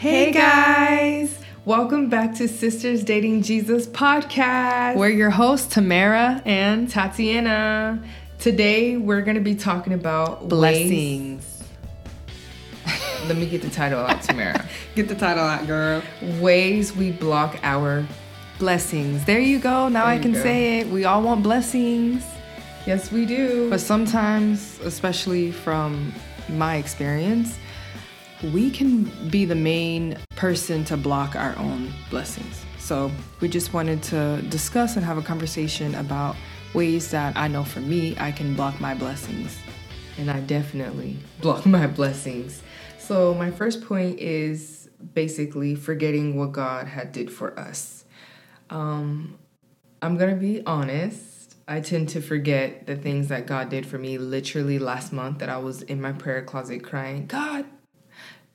Hey 0.00 0.32
guys! 0.32 1.38
Welcome 1.66 2.08
back 2.08 2.34
to 2.36 2.48
Sisters 2.48 3.04
Dating 3.04 3.42
Jesus 3.42 3.86
podcast. 3.86 4.96
We're 4.96 5.10
your 5.10 5.28
hosts, 5.28 5.74
Tamara 5.74 6.40
and 6.46 6.88
Tatiana. 6.88 8.02
Today 8.38 8.96
we're 8.96 9.20
going 9.20 9.34
to 9.34 9.42
be 9.42 9.54
talking 9.54 9.92
about 9.92 10.48
blessings. 10.48 11.44
Ways... 12.86 13.02
Let 13.28 13.36
me 13.36 13.44
get 13.44 13.60
the 13.60 13.68
title 13.68 14.00
out, 14.00 14.22
Tamara. 14.22 14.66
get 14.94 15.06
the 15.06 15.14
title 15.14 15.44
out, 15.44 15.66
girl. 15.66 16.02
Ways 16.40 16.96
we 16.96 17.12
block 17.12 17.58
our 17.62 18.06
blessings. 18.58 19.26
There 19.26 19.38
you 19.38 19.58
go. 19.58 19.90
Now 19.90 20.06
there 20.06 20.14
I 20.14 20.18
can 20.18 20.34
say 20.34 20.78
it. 20.78 20.86
We 20.86 21.04
all 21.04 21.20
want 21.22 21.42
blessings. 21.42 22.24
Yes, 22.86 23.12
we 23.12 23.26
do. 23.26 23.68
But 23.68 23.82
sometimes, 23.82 24.80
especially 24.80 25.52
from 25.52 26.14
my 26.48 26.76
experience, 26.76 27.58
we 28.42 28.70
can 28.70 29.04
be 29.28 29.44
the 29.44 29.54
main 29.54 30.16
person 30.36 30.84
to 30.86 30.96
block 30.96 31.36
our 31.36 31.56
own 31.58 31.92
blessings. 32.08 32.64
So, 32.78 33.10
we 33.40 33.48
just 33.48 33.72
wanted 33.72 34.02
to 34.04 34.42
discuss 34.48 34.96
and 34.96 35.04
have 35.04 35.18
a 35.18 35.22
conversation 35.22 35.94
about 35.94 36.36
ways 36.74 37.10
that 37.10 37.36
I 37.36 37.48
know 37.48 37.64
for 37.64 37.80
me 37.80 38.16
I 38.18 38.32
can 38.32 38.54
block 38.54 38.80
my 38.80 38.94
blessings. 38.94 39.58
And 40.18 40.30
I 40.30 40.40
definitely 40.40 41.18
block 41.40 41.66
my 41.66 41.86
blessings. 41.86 42.62
So, 42.98 43.34
my 43.34 43.50
first 43.50 43.84
point 43.84 44.18
is 44.18 44.88
basically 45.14 45.74
forgetting 45.74 46.36
what 46.36 46.52
God 46.52 46.86
had 46.86 47.12
did 47.12 47.32
for 47.32 47.58
us. 47.58 48.04
Um, 48.70 49.38
I'm 50.02 50.18
to 50.18 50.34
be 50.34 50.64
honest. 50.66 51.26
I 51.68 51.80
tend 51.80 52.08
to 52.10 52.20
forget 52.20 52.88
the 52.88 52.96
things 52.96 53.28
that 53.28 53.46
God 53.46 53.68
did 53.68 53.86
for 53.86 53.96
me 53.96 54.18
literally 54.18 54.80
last 54.80 55.12
month 55.12 55.38
that 55.38 55.48
I 55.48 55.58
was 55.58 55.82
in 55.82 56.00
my 56.00 56.10
prayer 56.10 56.42
closet 56.42 56.82
crying, 56.82 57.26
God, 57.26 57.64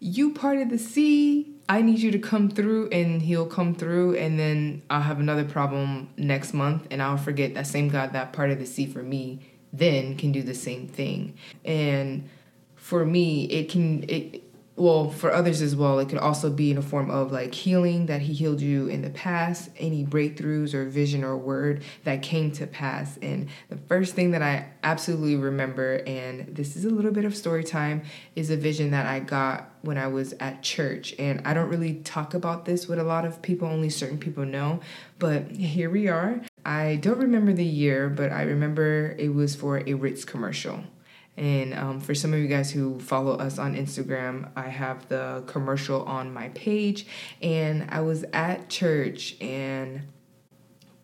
you 0.05 0.32
part 0.34 0.59
of 0.59 0.70
the 0.70 0.77
sea. 0.77 1.52
I 1.68 1.82
need 1.82 1.98
you 1.98 2.12
to 2.12 2.20
come 2.20 2.50
through 2.50 2.90
and 2.90 3.23
he'll 3.23 3.48
come 3.48 3.73
through 3.73 4.16
and 4.18 4.40
then 4.40 4.84
I'll 4.88 5.02
have 5.02 5.20
another 5.20 5.43
problem 5.43 6.10
next 6.16 6.54
month 6.54 6.85
and 6.91 7.02
I'll 7.02 7.18
forget 7.18 7.55
that 7.55 7.66
same 7.66 7.90
God 7.90 8.13
that 8.13 8.32
part 8.32 8.52
of 8.52 8.60
the 8.60 8.68
sea 8.68 8.85
for 8.85 9.02
me 9.02 9.40
then 9.74 10.16
can 10.16 10.32
do 10.32 10.44
the 10.44 10.54
same 10.54 10.88
thing. 10.88 11.35
And 11.66 12.29
for 12.76 13.04
me, 13.04 13.46
it 13.46 13.70
can 13.70 14.07
it 14.07 14.44
well 14.76 15.10
for 15.10 15.34
others 15.34 15.62
as 15.62 15.76
well 15.76 15.99
it 15.99 16.10
could 16.10 16.18
also 16.18 16.49
be 16.49 16.70
in 16.70 16.77
a 16.77 16.82
form 16.82 17.10
of 17.10 17.32
like 17.32 17.54
healing 17.54 18.07
that 18.07 18.22
he 18.22 18.34
healed 18.34 18.60
you 18.60 18.88
in 18.88 19.01
the 19.01 19.10
past 19.12 19.70
any 19.77 20.05
breakthroughs 20.05 20.74
or 20.74 20.85
vision 20.85 21.24
or 21.24 21.38
word 21.38 21.82
that 22.04 22.22
came 22.22 22.51
to 22.51 22.68
pass 22.68 23.18
and 23.22 23.48
the 23.70 23.77
first 23.88 24.16
thing 24.16 24.32
that 24.32 24.41
i 24.41 24.68
absolutely 24.84 25.38
remember 25.38 26.01
and 26.05 26.54
this 26.54 26.76
is 26.76 26.84
a 26.84 26.90
little 26.90 27.12
bit 27.12 27.24
of 27.24 27.35
story 27.35 27.63
time 27.63 28.01
is 28.35 28.49
a 28.49 28.57
vision 28.57 28.91
that 28.91 29.05
i 29.05 29.18
got 29.18 29.72
when 29.86 29.98
i 29.98 30.08
was 30.08 30.34
at 30.40 30.62
church 30.62 31.14
and 31.18 31.41
i 31.46 31.54
don't 31.54 31.70
really 31.70 31.96
talk 31.96 32.34
about 32.34 32.66
this 32.66 32.88
with 32.88 33.00
a 33.00 33.04
lot 33.04 33.26
of 33.26 33.41
people 33.41 33.68
only 33.68 33.90
certain 33.90 34.18
people 34.18 34.46
know 34.46 34.80
but 35.20 35.52
here 35.52 35.90
we 35.90 36.08
are 36.08 36.41
i 36.66 36.96
don't 36.98 37.20
remember 37.20 37.54
the 37.54 37.66
year 37.66 38.10
but 38.10 38.32
i 38.32 38.41
remember 38.41 39.16
it 39.18 39.34
was 39.34 39.56
for 39.56 39.82
a 39.88 39.94
ritz 39.94 40.26
commercial 40.26 40.84
and 41.38 41.74
um, 41.74 42.00
for 42.00 42.16
some 42.16 42.34
of 42.34 42.40
you 42.40 42.48
guys 42.48 42.72
who 42.72 43.00
follow 43.00 43.36
us 43.36 43.60
on 43.60 43.76
Instagram, 43.76 44.50
I 44.56 44.70
have 44.70 45.08
the 45.10 45.44
commercial 45.48 46.04
on 46.04 46.34
my 46.34 46.50
page. 46.50 47.08
And 47.41 47.90
I 47.90 48.02
was 48.02 48.24
at 48.32 48.70
church 48.70 49.36
and 49.41 50.04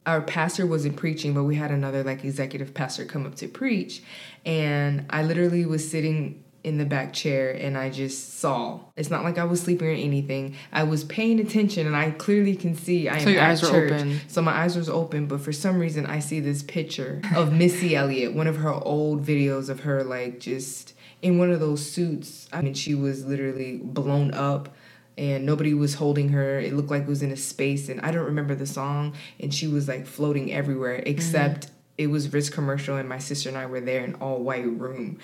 our 0.06 0.22
pastor 0.22 0.66
wasn't 0.66 0.96
preaching, 0.96 1.34
but 1.34 1.44
we 1.44 1.56
had 1.56 1.72
another 1.72 2.04
like 2.04 2.24
executive 2.24 2.74
pastor 2.74 3.06
come 3.06 3.26
up 3.26 3.36
to 3.36 3.48
preach. 3.48 4.02
And 4.46 5.06
I 5.09 5.24
literally 5.24 5.66
was 5.66 5.90
sitting 5.90 6.44
in 6.64 6.78
the 6.78 6.86
back 6.86 7.14
chair 7.14 7.52
and 7.52 7.78
I 7.78 7.90
just 7.90 8.40
saw. 8.40 8.80
It's 8.95 9.09
not 9.09 9.23
like 9.23 9.38
I 9.38 9.45
was 9.45 9.62
sleeping 9.62 9.88
or 9.88 9.92
anything. 9.92 10.56
I 10.72 10.84
was 10.84 11.03
paying 11.03 11.40
attention 11.40 11.88
and 11.88 11.95
I 11.95 12.12
clearly 12.12 12.56
can 12.56 12.76
see 12.76 13.09
I 13.09 13.18
so 13.20 13.30
am 13.30 13.34
your 13.34 13.44
eyes 13.44 13.62
church. 13.62 13.72
Were 13.72 13.95
open. 13.95 14.22
So 14.28 14.42
my 14.42 14.52
eyes 14.52 14.76
was 14.76 14.90
open, 14.90 15.28
but 15.28 15.42
for 15.42 15.52
some 15.52 15.80
reason 15.80 16.06
I 16.06 16.20
see 16.20 16.40
this 16.40 16.62
picture 16.62 17.22
of 17.36 17.52
Missy 17.52 17.96
Elliott, 17.96 18.34
one 18.34 18.47
of 18.47 18.58
her 18.58 18.74
old 18.74 19.25
videos 19.25 19.69
of 19.69 19.81
her 19.81 20.03
like 20.03 20.40
just 20.40 20.94
in 21.22 21.38
one 21.38 21.52
of 21.52 21.59
those 21.59 21.90
suits. 21.90 22.47
I 22.53 22.62
mean 22.62 22.74
she 22.74 22.94
was 22.94 23.25
literally 23.25 23.78
blown 23.78 24.34
up 24.34 24.69
and 25.18 25.46
nobody 25.46 25.74
was 25.74 25.96
holding 25.96 26.30
her. 26.30 26.59
It 26.59 26.74
looked 26.74 26.91
like 26.91 27.03
it 27.03 27.08
was 27.08 27.24
in 27.24 27.31
a 27.31 27.38
space 27.38 27.90
and 27.90 28.00
I 28.02 28.12
don't 28.12 28.25
remember 28.25 28.53
the 28.53 28.68
song 28.68 29.16
and 29.40 29.53
she 29.53 29.68
was 29.68 29.88
like 29.88 30.06
floating 30.06 30.53
everywhere 30.53 31.02
except 31.06 31.68
mm-hmm. 31.68 31.75
it 31.97 32.08
was 32.08 32.31
Ritz 32.31 32.50
commercial 32.50 32.97
and 32.97 33.09
my 33.09 33.18
sister 33.18 33.50
and 33.50 33.58
I 33.58 33.66
were 33.66 33.81
there 33.81 34.03
in 34.03 34.14
all 34.16 34.44
white 34.44 34.66
room. 34.66 35.18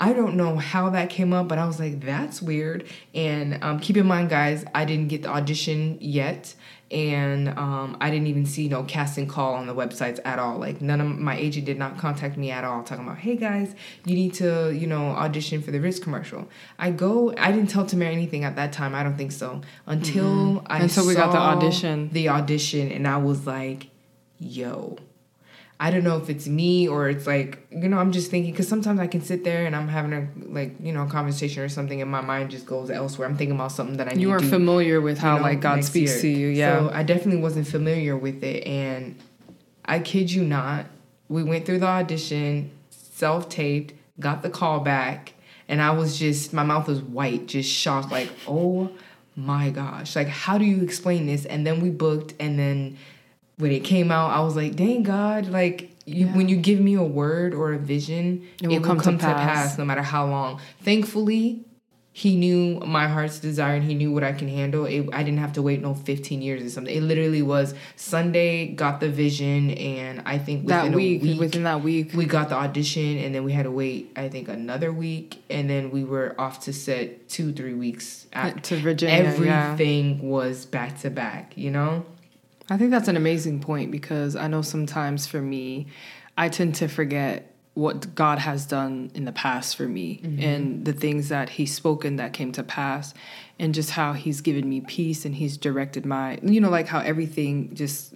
I 0.00 0.12
don't 0.12 0.36
know 0.36 0.56
how 0.56 0.90
that 0.90 1.08
came 1.08 1.32
up, 1.32 1.46
but 1.46 1.56
I 1.58 1.66
was 1.66 1.78
like, 1.78 2.00
that's 2.00 2.42
weird. 2.42 2.84
And 3.14 3.62
um, 3.62 3.78
keep 3.78 3.96
in 3.96 4.06
mind, 4.06 4.28
guys, 4.28 4.64
I 4.74 4.84
didn't 4.84 5.08
get 5.08 5.22
the 5.22 5.28
audition 5.28 5.98
yet. 6.00 6.54
And 6.90 7.48
um, 7.50 7.96
I 8.00 8.10
didn't 8.10 8.26
even 8.26 8.44
see 8.44 8.68
no 8.68 8.84
casting 8.84 9.26
call 9.26 9.54
on 9.54 9.66
the 9.66 9.74
websites 9.74 10.20
at 10.24 10.38
all. 10.38 10.58
Like, 10.58 10.80
none 10.80 11.00
of 11.00 11.06
my 11.06 11.36
agent 11.36 11.64
did 11.64 11.78
not 11.78 11.96
contact 11.96 12.36
me 12.36 12.50
at 12.50 12.64
all, 12.64 12.82
talking 12.82 13.04
about, 13.04 13.18
hey 13.18 13.36
guys, 13.36 13.74
you 14.04 14.14
need 14.14 14.34
to, 14.34 14.72
you 14.72 14.86
know, 14.86 15.10
audition 15.10 15.62
for 15.62 15.70
the 15.70 15.80
Ritz 15.80 15.98
commercial. 15.98 16.48
I 16.78 16.90
go, 16.90 17.32
I 17.38 17.52
didn't 17.52 17.70
tell 17.70 17.86
Tamara 17.86 18.12
anything 18.12 18.44
at 18.44 18.56
that 18.56 18.72
time. 18.72 18.94
I 18.94 19.02
don't 19.02 19.16
think 19.16 19.32
so. 19.32 19.62
Until 19.86 20.24
mm-hmm. 20.24 20.66
I 20.66 20.80
Until 20.80 21.06
we 21.06 21.14
got 21.14 21.32
the 21.32 21.38
audition. 21.38 22.10
The 22.12 22.28
audition, 22.28 22.92
and 22.92 23.08
I 23.08 23.16
was 23.16 23.46
like, 23.46 23.88
yo 24.38 24.98
I 25.80 25.90
don't 25.90 26.04
know 26.04 26.16
if 26.16 26.30
it's 26.30 26.46
me 26.46 26.86
or 26.86 27.08
it's 27.08 27.26
like 27.26 27.66
you 27.70 27.88
know 27.88 27.98
I'm 27.98 28.12
just 28.12 28.30
thinking 28.30 28.52
because 28.52 28.68
sometimes 28.68 29.00
I 29.00 29.06
can 29.06 29.22
sit 29.22 29.42
there 29.42 29.66
and 29.66 29.74
I'm 29.74 29.88
having 29.88 30.12
a 30.12 30.28
like 30.48 30.74
you 30.80 30.92
know 30.92 31.06
conversation 31.06 31.62
or 31.62 31.68
something 31.68 32.00
and 32.00 32.10
my 32.10 32.20
mind 32.20 32.50
just 32.50 32.64
goes 32.64 32.90
elsewhere. 32.90 33.28
I'm 33.28 33.36
thinking 33.36 33.56
about 33.56 33.72
something 33.72 33.96
that 33.96 34.08
I 34.08 34.14
you 34.14 34.30
are 34.30 34.38
do, 34.38 34.48
familiar 34.48 35.00
with 35.00 35.18
how 35.18 35.34
you 35.34 35.40
know, 35.40 35.46
like 35.46 35.60
God 35.60 35.84
speaks 35.84 36.12
year. 36.12 36.20
to 36.22 36.28
you. 36.28 36.48
Yeah, 36.48 36.78
so 36.78 36.90
I 36.94 37.02
definitely 37.02 37.42
wasn't 37.42 37.66
familiar 37.66 38.16
with 38.16 38.44
it, 38.44 38.66
and 38.66 39.20
I 39.84 39.98
kid 39.98 40.30
you 40.30 40.44
not, 40.44 40.86
we 41.28 41.42
went 41.42 41.66
through 41.66 41.80
the 41.80 41.86
audition, 41.86 42.70
self 42.90 43.48
taped, 43.48 43.94
got 44.20 44.42
the 44.42 44.50
call 44.50 44.80
back, 44.80 45.32
and 45.68 45.82
I 45.82 45.90
was 45.90 46.16
just 46.16 46.52
my 46.52 46.62
mouth 46.62 46.86
was 46.86 47.02
white, 47.02 47.46
just 47.46 47.68
shocked, 47.68 48.12
like 48.12 48.30
oh 48.46 48.90
my 49.34 49.70
gosh, 49.70 50.14
like 50.14 50.28
how 50.28 50.56
do 50.56 50.64
you 50.64 50.82
explain 50.82 51.26
this? 51.26 51.44
And 51.46 51.66
then 51.66 51.80
we 51.80 51.90
booked, 51.90 52.34
and 52.38 52.56
then 52.56 52.96
when 53.56 53.72
it 53.72 53.84
came 53.84 54.10
out, 54.10 54.30
I 54.30 54.40
was 54.40 54.56
like, 54.56 54.76
dang 54.76 55.02
God, 55.02 55.46
like 55.46 55.90
you, 56.06 56.26
yeah. 56.26 56.36
when 56.36 56.48
you 56.48 56.56
give 56.56 56.80
me 56.80 56.94
a 56.94 57.02
word 57.02 57.54
or 57.54 57.72
a 57.72 57.78
vision, 57.78 58.46
it 58.60 58.66
will, 58.66 58.74
it 58.74 58.78
will 58.80 58.86
come, 58.86 59.00
come 59.00 59.18
to, 59.18 59.24
pass. 59.24 59.70
pass. 59.70 59.78
no 59.78 59.84
matter 59.84 60.02
how 60.02 60.26
long. 60.26 60.60
Thankfully, 60.82 61.64
he 62.16 62.36
knew 62.36 62.78
my 62.86 63.08
heart's 63.08 63.40
desire 63.40 63.74
and 63.74 63.84
he 63.84 63.92
knew 63.92 64.12
what 64.12 64.22
I 64.22 64.32
can 64.32 64.46
handle. 64.46 64.86
It, 64.86 65.08
I 65.12 65.24
didn't 65.24 65.40
have 65.40 65.54
to 65.54 65.62
wait 65.62 65.82
no 65.82 65.94
15 65.94 66.42
years 66.42 66.62
or 66.62 66.70
something. 66.70 66.94
It 66.94 67.02
literally 67.02 67.42
was 67.42 67.74
Sunday, 67.96 68.68
got 68.68 69.00
the 69.00 69.08
vision, 69.08 69.70
and 69.72 70.22
I 70.24 70.38
think 70.38 70.68
that 70.68 70.92
week, 70.92 71.22
week, 71.22 71.40
within 71.40 71.64
that 71.64 71.82
week, 71.82 72.12
we 72.14 72.26
got 72.26 72.50
the 72.50 72.54
audition, 72.54 73.18
and 73.18 73.34
then 73.34 73.42
we 73.42 73.52
had 73.52 73.64
to 73.64 73.70
wait, 73.72 74.12
I 74.14 74.28
think, 74.28 74.48
another 74.48 74.92
week, 74.92 75.42
and 75.50 75.68
then 75.68 75.90
we 75.90 76.04
were 76.04 76.36
off 76.38 76.60
to 76.60 76.72
set 76.72 77.28
two, 77.28 77.52
three 77.52 77.74
weeks 77.74 78.28
at, 78.32 78.62
to 78.64 78.76
Virginia. 78.76 79.16
Everything 79.16 80.20
yeah. 80.20 80.24
was 80.24 80.66
back 80.66 81.00
to 81.00 81.10
back, 81.10 81.54
you 81.56 81.72
know? 81.72 82.06
I 82.70 82.78
think 82.78 82.90
that's 82.90 83.08
an 83.08 83.16
amazing 83.16 83.60
point 83.60 83.90
because 83.90 84.36
I 84.36 84.48
know 84.48 84.62
sometimes 84.62 85.26
for 85.26 85.40
me, 85.40 85.86
I 86.36 86.48
tend 86.48 86.74
to 86.76 86.88
forget 86.88 87.54
what 87.74 88.14
God 88.14 88.38
has 88.38 88.66
done 88.66 89.10
in 89.14 89.24
the 89.24 89.32
past 89.32 89.76
for 89.76 89.86
me 89.86 90.20
mm-hmm. 90.22 90.42
and 90.42 90.84
the 90.84 90.92
things 90.92 91.28
that 91.28 91.50
He's 91.50 91.74
spoken 91.74 92.16
that 92.16 92.32
came 92.32 92.52
to 92.52 92.62
pass, 92.62 93.12
and 93.58 93.74
just 93.74 93.90
how 93.90 94.12
He's 94.12 94.40
given 94.40 94.68
me 94.68 94.80
peace 94.80 95.24
and 95.24 95.34
He's 95.34 95.56
directed 95.56 96.06
my, 96.06 96.38
you 96.42 96.60
know, 96.60 96.70
like 96.70 96.86
how 96.86 97.00
everything 97.00 97.74
just 97.74 98.14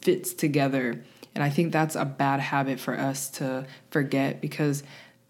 fits 0.00 0.34
together. 0.34 1.04
And 1.34 1.44
I 1.44 1.50
think 1.50 1.72
that's 1.72 1.96
a 1.96 2.04
bad 2.04 2.40
habit 2.40 2.80
for 2.80 2.98
us 2.98 3.28
to 3.30 3.66
forget 3.90 4.40
because 4.40 4.82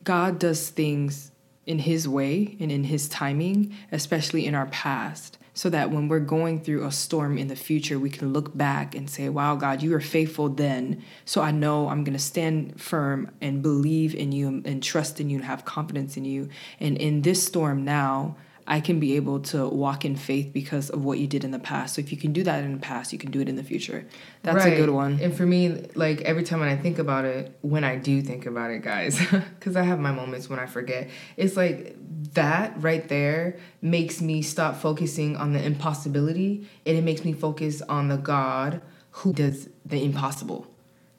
God 0.04 0.38
does 0.38 0.68
things 0.68 1.32
in 1.66 1.80
His 1.80 2.06
way 2.06 2.56
and 2.60 2.70
in 2.70 2.84
His 2.84 3.08
timing, 3.08 3.74
especially 3.90 4.46
in 4.46 4.54
our 4.54 4.66
past 4.66 5.38
so 5.54 5.70
that 5.70 5.90
when 5.90 6.08
we're 6.08 6.18
going 6.18 6.60
through 6.60 6.84
a 6.84 6.90
storm 6.92 7.38
in 7.38 7.46
the 7.46 7.56
future, 7.56 7.98
we 7.98 8.10
can 8.10 8.32
look 8.32 8.56
back 8.56 8.94
and 8.94 9.08
say, 9.08 9.28
Wow, 9.28 9.54
God, 9.54 9.82
you 9.82 9.90
were 9.92 10.00
faithful 10.00 10.48
then. 10.48 11.02
So 11.24 11.40
I 11.40 11.52
know 11.52 11.88
I'm 11.88 12.02
going 12.02 12.16
to 12.16 12.22
stand 12.22 12.80
firm 12.80 13.30
and 13.40 13.62
believe 13.62 14.14
in 14.14 14.32
you 14.32 14.62
and 14.64 14.82
trust 14.82 15.20
in 15.20 15.30
you 15.30 15.36
and 15.36 15.44
have 15.44 15.64
confidence 15.64 16.16
in 16.16 16.24
you. 16.24 16.48
And 16.80 16.98
in 16.98 17.22
this 17.22 17.44
storm 17.44 17.84
now, 17.84 18.36
I 18.66 18.80
can 18.80 18.98
be 18.98 19.16
able 19.16 19.40
to 19.40 19.68
walk 19.68 20.04
in 20.04 20.16
faith 20.16 20.52
because 20.52 20.88
of 20.88 21.04
what 21.04 21.18
you 21.18 21.26
did 21.26 21.44
in 21.44 21.50
the 21.50 21.58
past. 21.58 21.96
So 21.96 22.00
if 22.00 22.10
you 22.10 22.16
can 22.16 22.32
do 22.32 22.42
that 22.44 22.64
in 22.64 22.72
the 22.72 22.78
past, 22.78 23.12
you 23.12 23.18
can 23.18 23.30
do 23.30 23.40
it 23.40 23.48
in 23.48 23.56
the 23.56 23.62
future. 23.62 24.06
That's 24.42 24.64
right. 24.64 24.72
a 24.72 24.76
good 24.76 24.90
one. 24.90 25.18
And 25.20 25.36
for 25.36 25.44
me, 25.44 25.86
like 25.94 26.22
every 26.22 26.44
time 26.44 26.60
when 26.60 26.68
I 26.68 26.76
think 26.76 26.98
about 26.98 27.26
it, 27.26 27.56
when 27.60 27.84
I 27.84 27.96
do 27.96 28.22
think 28.22 28.46
about 28.46 28.70
it, 28.70 28.82
guys, 28.82 29.18
because 29.58 29.76
I 29.76 29.82
have 29.82 30.00
my 30.00 30.12
moments 30.12 30.48
when 30.48 30.58
I 30.58 30.66
forget, 30.66 31.10
it's 31.36 31.56
like 31.56 31.96
that 32.32 32.72
right 32.80 33.06
there 33.08 33.58
makes 33.82 34.22
me 34.22 34.40
stop 34.40 34.76
focusing 34.76 35.36
on 35.36 35.52
the 35.52 35.62
impossibility 35.62 36.66
and 36.86 36.96
it 36.96 37.04
makes 37.04 37.24
me 37.24 37.32
focus 37.34 37.82
on 37.82 38.08
the 38.08 38.16
God 38.16 38.80
who 39.10 39.32
does 39.32 39.68
the 39.84 40.02
impossible. 40.02 40.66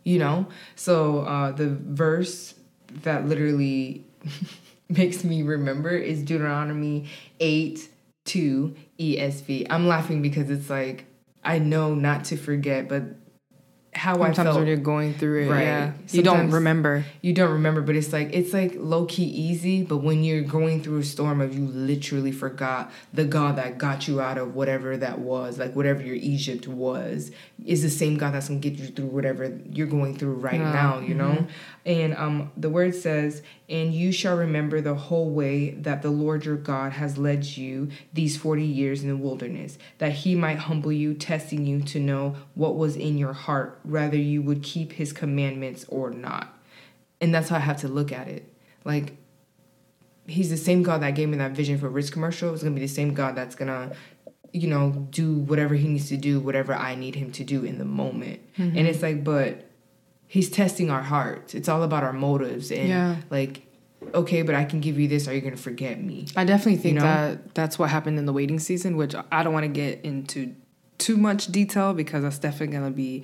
You 0.04 0.20
know? 0.20 0.48
So 0.76 1.22
uh, 1.22 1.52
the 1.52 1.70
verse 1.70 2.56
that 3.04 3.28
literally 3.28 4.06
makes 4.90 5.24
me 5.24 5.42
remember 5.44 5.90
is 5.90 6.22
Deuteronomy 6.24 7.10
8 7.40 7.90
2 8.26 8.76
ESV. 9.00 9.68
I'm 9.70 9.88
laughing 9.88 10.22
because 10.22 10.50
it's 10.50 10.70
like 10.70 11.06
I 11.44 11.60
know 11.60 11.94
not 11.94 12.26
to 12.26 12.38
forget, 12.38 12.90
but 12.90 13.04
how 13.96 14.14
Sometimes 14.18 14.40
I 14.40 14.44
felt 14.44 14.58
when 14.58 14.68
you're 14.68 14.78
going 14.78 15.14
through 15.14 15.46
it, 15.48 15.50
Right. 15.50 15.64
yeah, 15.64 15.92
you 16.12 16.22
don't 16.22 16.52
remember. 16.52 17.06
you 17.22 17.34
don't 17.34 17.52
remember, 17.52 17.82
but 17.82 17.96
it's 17.96 18.12
like 18.12 18.30
it's 18.34 18.54
like 18.54 18.74
low 18.78 19.06
key 19.06 19.24
easy. 19.24 19.84
But 19.84 19.98
when 19.98 20.24
you're 20.24 20.42
going 20.42 20.84
through 20.84 21.00
a 21.00 21.04
storm 21.04 21.40
of 21.42 21.56
you 21.58 21.66
literally 21.66 22.32
forgot 22.34 22.92
the 23.14 23.24
God 23.26 23.56
that 23.56 23.78
got 23.78 24.08
you 24.08 24.20
out 24.20 24.38
of 24.38 24.54
whatever 24.54 24.98
that 24.98 25.20
was, 25.20 25.58
like 25.58 25.76
whatever 25.76 26.02
your 26.04 26.16
Egypt 26.16 26.68
was, 26.68 27.32
is 27.66 27.82
the 27.84 27.90
same 27.90 28.18
God 28.18 28.34
that's 28.34 28.50
gonna 28.50 28.60
get 28.60 28.74
you 28.74 28.88
through 28.88 29.06
whatever 29.08 29.58
you're 29.72 29.88
going 29.88 30.18
through 30.18 30.34
right 30.36 30.60
Yeah. 30.60 30.72
now. 30.72 31.00
You 31.00 31.16
know, 31.16 31.48
and 31.86 32.14
um, 32.16 32.52
the 32.58 32.70
word 32.70 32.96
says, 32.96 33.42
"And 33.70 33.94
you 33.94 34.12
shall 34.12 34.36
remember 34.38 34.82
the 34.82 34.96
whole 34.96 35.30
way 35.30 35.72
that 35.72 36.02
the 36.02 36.10
Lord 36.10 36.44
your 36.46 36.58
God 36.58 36.92
has 36.94 37.18
led 37.18 37.46
you 37.46 37.90
these 38.14 38.36
forty 38.36 38.66
years 38.66 39.04
in 39.04 39.10
the 39.10 39.18
wilderness, 39.18 39.78
that 40.00 40.12
He 40.12 40.36
might 40.36 40.58
humble 40.58 40.92
you, 40.92 41.14
testing 41.14 41.66
you 41.66 41.82
to 41.84 42.00
know 42.00 42.36
what 42.56 42.76
was 42.76 42.96
in 42.98 43.18
your 43.18 43.34
heart, 43.34 43.80
whether 43.88 44.18
you 44.18 44.42
would 44.42 44.64
keep 44.64 44.94
His 44.94 45.14
commandments 45.14 45.86
or 45.90 46.12
not." 46.12 46.58
And 47.22 47.34
that's 47.34 47.50
how 47.50 47.58
I 47.58 47.60
have 47.60 47.78
to 47.78 47.88
look 47.88 48.12
at 48.12 48.28
it. 48.28 48.52
Like, 48.84 49.18
He's 50.28 50.50
the 50.50 50.58
same 50.58 50.82
God 50.82 51.02
that 51.02 51.12
gave 51.12 51.30
me 51.30 51.38
that 51.38 51.52
vision 51.52 51.78
for 51.78 51.88
Ritz 51.88 52.10
commercial. 52.10 52.54
It's 52.54 52.64
gonna 52.64 52.76
be 52.76 52.82
the 52.82 52.88
same 52.88 53.14
God 53.14 53.36
that's 53.36 53.56
gonna 53.56 53.92
you 54.56 54.70
know, 54.70 54.92
do 55.12 55.34
whatever 55.34 55.76
he 55.76 55.86
needs 55.86 56.08
to 56.08 56.16
do, 56.16 56.40
whatever 56.40 56.74
I 56.74 56.96
need 56.96 57.16
him 57.16 57.30
to 57.34 57.44
do 57.44 57.66
in 57.66 57.78
the 57.78 57.84
moment. 57.84 58.40
Mm-hmm. 58.58 58.78
And 58.78 58.88
it's 58.88 59.02
like, 59.02 59.22
but 59.22 59.66
he's 60.28 60.50
testing 60.50 60.90
our 60.90 61.02
hearts. 61.02 61.54
It's 61.54 61.68
all 61.68 61.84
about 61.84 62.04
our 62.04 62.14
motives 62.14 62.72
and 62.72 62.88
Yeah. 62.88 63.18
like, 63.30 63.68
okay, 64.14 64.44
but 64.44 64.56
I 64.56 64.64
can 64.64 64.80
give 64.80 64.98
you 64.98 65.10
this. 65.10 65.28
Are 65.28 65.34
you 65.34 65.42
gonna 65.42 65.58
forget 65.58 66.02
me? 66.02 66.28
I 66.38 66.46
definitely 66.46 66.82
think 66.82 66.96
know? 66.96 67.02
that 67.02 67.54
that's 67.54 67.78
what 67.78 67.90
happened 67.90 68.18
in 68.18 68.26
the 68.26 68.32
waiting 68.32 68.60
season, 68.60 68.96
which 68.96 69.14
I 69.30 69.44
don't 69.44 69.52
want 69.52 69.66
to 69.66 69.72
get 69.72 70.06
into 70.06 70.56
too 70.98 71.18
much 71.18 71.48
detail 71.48 71.94
because 71.94 72.24
that's 72.24 72.40
definitely 72.40 72.78
to 72.78 72.92
be 72.92 73.24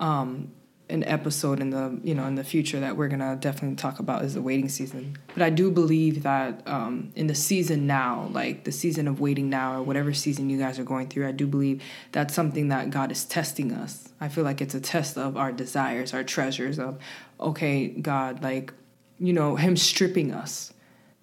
um, 0.00 0.50
an 0.90 1.04
episode 1.04 1.60
in 1.60 1.70
the 1.70 1.98
you 2.02 2.14
know 2.14 2.26
in 2.26 2.34
the 2.34 2.44
future 2.44 2.80
that 2.80 2.96
we're 2.96 3.08
gonna 3.08 3.36
definitely 3.36 3.76
talk 3.76 4.00
about 4.00 4.24
is 4.24 4.34
the 4.34 4.42
waiting 4.42 4.68
season. 4.68 5.16
But 5.34 5.42
I 5.42 5.50
do 5.50 5.70
believe 5.70 6.24
that 6.24 6.66
um, 6.66 7.12
in 7.14 7.28
the 7.28 7.34
season 7.34 7.86
now, 7.86 8.28
like 8.32 8.64
the 8.64 8.72
season 8.72 9.06
of 9.06 9.20
waiting 9.20 9.48
now 9.48 9.78
or 9.78 9.82
whatever 9.82 10.12
season 10.12 10.50
you 10.50 10.58
guys 10.58 10.78
are 10.78 10.84
going 10.84 11.08
through, 11.08 11.28
I 11.28 11.32
do 11.32 11.46
believe 11.46 11.82
that's 12.12 12.34
something 12.34 12.68
that 12.68 12.90
God 12.90 13.12
is 13.12 13.24
testing 13.24 13.72
us. 13.72 14.08
I 14.20 14.28
feel 14.28 14.44
like 14.44 14.60
it's 14.60 14.74
a 14.74 14.80
test 14.80 15.16
of 15.16 15.36
our 15.36 15.52
desires, 15.52 16.12
our 16.12 16.24
treasures 16.24 16.78
of, 16.78 16.98
okay, 17.38 17.88
God, 17.88 18.42
like 18.42 18.72
you 19.18 19.32
know, 19.32 19.56
Him 19.56 19.76
stripping 19.76 20.32
us 20.32 20.72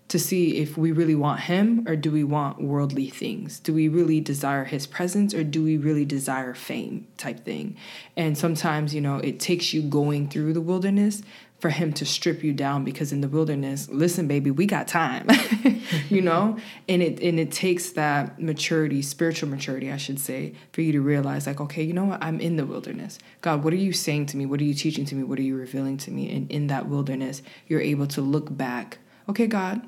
to 0.10 0.18
see 0.18 0.58
if 0.58 0.78
we 0.78 0.92
really 0.92 1.16
want 1.16 1.42
him 1.42 1.84
or 1.88 1.96
do 1.96 2.12
we 2.12 2.24
want 2.24 2.62
worldly 2.62 3.10
things? 3.10 3.60
Do 3.60 3.74
we 3.74 3.88
really 3.90 4.22
desire 4.22 4.64
his 4.64 4.88
presence 4.88 5.34
or 5.34 5.44
do 5.44 5.64
we 5.64 5.78
really 5.78 6.06
desire 6.06 6.54
fame 6.54 7.08
type 7.18 7.44
thing? 7.44 7.76
And 8.16 8.38
sometimes 8.38 8.96
you 8.96 9.02
know 9.02 9.18
it 9.18 9.40
takes 9.40 9.74
you 9.74 9.82
going 9.82 10.30
through 10.30 10.54
the 10.54 10.62
wilderness 10.62 11.24
for 11.60 11.70
him 11.70 11.92
to 11.92 12.06
strip 12.06 12.44
you 12.44 12.54
down 12.54 12.84
because 12.84 13.12
in 13.12 13.22
the 13.22 13.28
wilderness 13.28 13.90
listen 13.90 14.28
baby 14.28 14.52
we 14.52 14.68
got 14.68 14.88
time 14.88 15.28
you 16.10 16.22
know? 16.22 16.56
And 16.88 17.02
it 17.02 17.20
and 17.20 17.40
it 17.40 17.52
takes 17.52 17.92
that 17.92 18.40
maturity 18.40 19.02
spiritual 19.02 19.50
maturity 19.50 19.92
i 19.92 19.98
should 19.98 20.20
say 20.20 20.54
for 20.72 20.82
you 20.82 20.92
to 20.94 21.02
realize 21.02 21.48
like 21.48 21.60
okay 21.60 21.84
you 21.84 21.94
know 21.94 22.06
what? 22.06 22.24
I'm 22.24 22.40
in 22.40 22.56
the 22.56 22.66
wilderness. 22.66 23.20
God 23.42 23.64
what 23.64 23.74
are 23.74 23.78
you 23.78 23.92
saying 23.92 24.28
to 24.28 24.38
me? 24.38 24.46
What 24.46 24.62
are 24.62 24.66
you 24.66 24.74
teaching 24.74 25.04
to 25.06 25.16
me? 25.16 25.24
What 25.24 25.40
are 25.40 25.44
you 25.44 25.58
revealing 25.58 25.98
to 25.98 26.12
me? 26.12 26.34
And 26.34 26.50
in 26.50 26.68
that 26.68 26.88
wilderness 26.88 27.42
you're 27.68 27.82
able 27.82 28.08
to 28.08 28.22
look 28.22 28.56
back 28.56 29.00
okay 29.28 29.48
god 29.48 29.82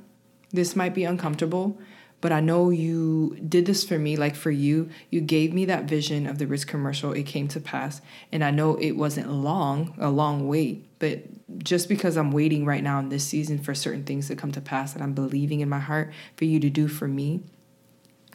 this 0.52 0.76
might 0.76 0.94
be 0.94 1.04
uncomfortable, 1.04 1.80
but 2.22 2.32
I 2.32 2.42
know 2.42 2.70
you 2.70 3.38
did 3.48 3.66
this 3.66 3.84
for 3.84 3.98
me, 3.98 4.18
like 4.18 4.36
for 4.36 4.52
you. 4.52 4.90
You 5.10 5.22
gave 5.22 5.54
me 5.54 5.66
that 5.66 5.86
vision 5.86 6.28
of 6.28 6.38
the 6.38 6.48
Ritz 6.48 6.66
commercial. 6.66 7.14
It 7.14 7.24
came 7.24 7.48
to 7.50 7.62
pass. 7.62 8.02
And 8.32 8.44
I 8.44 8.52
know 8.52 8.76
it 8.76 8.92
wasn't 8.92 9.32
long, 9.32 9.96
a 9.98 10.10
long 10.10 10.48
wait, 10.48 10.86
but 11.00 11.24
just 11.64 11.88
because 11.88 12.18
I'm 12.18 12.32
waiting 12.32 12.66
right 12.66 12.84
now 12.84 13.00
in 13.00 13.10
this 13.10 13.26
season 13.26 13.58
for 13.58 13.74
certain 13.74 14.04
things 14.04 14.28
to 14.28 14.36
come 14.36 14.52
to 14.52 14.62
pass 14.62 14.94
that 14.94 15.02
I'm 15.02 15.14
believing 15.14 15.62
in 15.62 15.70
my 15.70 15.80
heart 15.80 16.12
for 16.36 16.46
you 16.46 16.60
to 16.60 16.70
do 16.70 16.88
for 16.88 17.08
me 17.08 17.42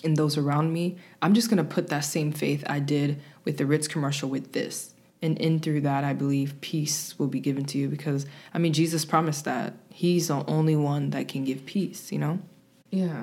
and 0.03 0.17
those 0.17 0.37
around 0.37 0.73
me, 0.73 0.97
I'm 1.21 1.35
just 1.35 1.51
to 1.51 1.65
put 1.65 1.89
that 1.89 2.05
same 2.05 2.33
faith 2.33 2.63
I 2.67 2.79
did 2.79 3.21
with 3.45 3.59
the 3.59 3.67
Ritz 3.67 3.89
commercial 3.89 4.29
with 4.29 4.53
this. 4.53 4.94
And 5.25 5.39
in 5.39 5.59
through 5.59 5.81
that, 5.81 6.05
I 6.05 6.13
believe 6.13 6.61
peace 6.61 7.19
will 7.19 7.29
be 7.29 7.41
given 7.41 7.65
to 7.67 7.79
you 7.79 7.89
because, 7.89 8.27
I 8.53 8.59
mean, 8.59 8.75
Jesus 8.75 9.07
promised 9.07 9.47
that. 9.47 9.73
He's 9.89 10.29
the 10.29 10.45
only 10.47 10.77
one 10.77 11.11
that 11.11 11.29
can 11.29 11.45
give 11.45 11.65
peace, 11.65 12.13
you 12.13 12.19
know? 12.19 12.41
Yeah. 12.91 13.23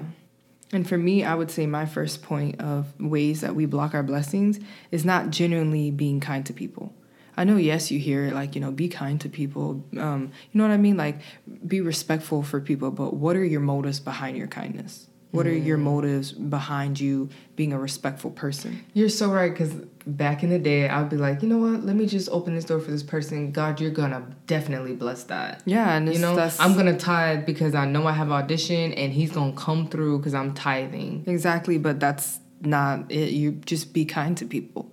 And 0.74 0.90
for 0.90 0.98
me, 0.98 1.24
I 1.24 1.36
would 1.36 1.52
say 1.52 1.68
my 1.68 1.86
first 1.86 2.24
point 2.24 2.60
of 2.60 3.00
ways 3.00 3.42
that 3.42 3.54
we 3.54 3.68
block 3.68 3.94
our 3.94 4.02
blessings 4.02 4.60
is 4.90 5.06
not 5.06 5.30
genuinely 5.30 5.92
being 5.92 6.20
kind 6.20 6.44
to 6.48 6.54
people. 6.54 6.92
I 7.38 7.44
know, 7.44 7.58
yes, 7.58 7.92
you 7.92 8.00
hear 8.00 8.26
it 8.26 8.34
like, 8.34 8.56
you 8.56 8.62
know, 8.62 8.72
be 8.72 8.90
kind 8.90 9.22
to 9.22 9.30
people. 9.30 9.86
Um, 9.96 10.32
you 10.52 10.58
know 10.58 10.68
what 10.68 10.74
I 10.74 10.78
mean? 10.78 10.98
Like, 10.98 11.20
be 11.68 11.82
respectful 11.82 12.42
for 12.42 12.60
people, 12.60 12.90
but 12.90 13.14
what 13.14 13.36
are 13.36 13.46
your 13.46 13.62
motives 13.62 14.00
behind 14.00 14.38
your 14.38 14.48
kindness? 14.48 15.08
What 15.30 15.46
are 15.46 15.54
your 15.54 15.78
motives 15.78 16.32
behind 16.32 17.00
you 17.00 17.30
being 17.56 17.72
a 17.74 17.80
respectful 17.80 18.32
person? 18.32 18.84
You're 18.94 19.08
so 19.08 19.30
right 19.30 19.52
because 19.52 19.74
back 20.06 20.44
in 20.44 20.50
the 20.50 20.60
day, 20.60 20.90
I'd 20.90 21.10
be 21.10 21.18
like, 21.18 21.42
you 21.42 21.50
know 21.50 21.58
what? 21.58 21.84
Let 21.84 21.96
me 21.96 22.06
just 22.06 22.30
open 22.30 22.56
this 22.56 22.66
door 22.66 22.80
for 22.80 22.92
this 22.92 23.04
person. 23.04 23.52
God, 23.52 23.80
you're 23.80 23.92
gonna 23.92 24.26
definitely 24.48 24.94
bless 24.94 25.24
that. 25.26 25.62
Yeah, 25.66 25.96
and 25.96 26.12
You 26.12 26.20
know, 26.20 26.36
that's 26.36 26.60
I'm 26.60 26.76
gonna 26.76 26.98
tithe 26.98 27.46
because 27.46 27.76
I 27.76 27.86
know 27.86 28.08
I 28.08 28.12
have 28.14 28.32
audition, 28.32 28.94
and 28.94 29.14
He's 29.14 29.32
gonna 29.32 29.54
come 29.54 29.88
through 29.88 30.20
because 30.20 30.34
I'm 30.34 30.54
tithing. 30.54 31.24
Exactly, 31.28 31.78
but 31.78 32.00
that's 32.00 32.40
not 32.62 33.12
it. 33.12 33.32
You 33.32 33.52
just 33.52 33.94
be 33.94 34.06
kind 34.06 34.38
to 34.38 34.46
people, 34.46 34.92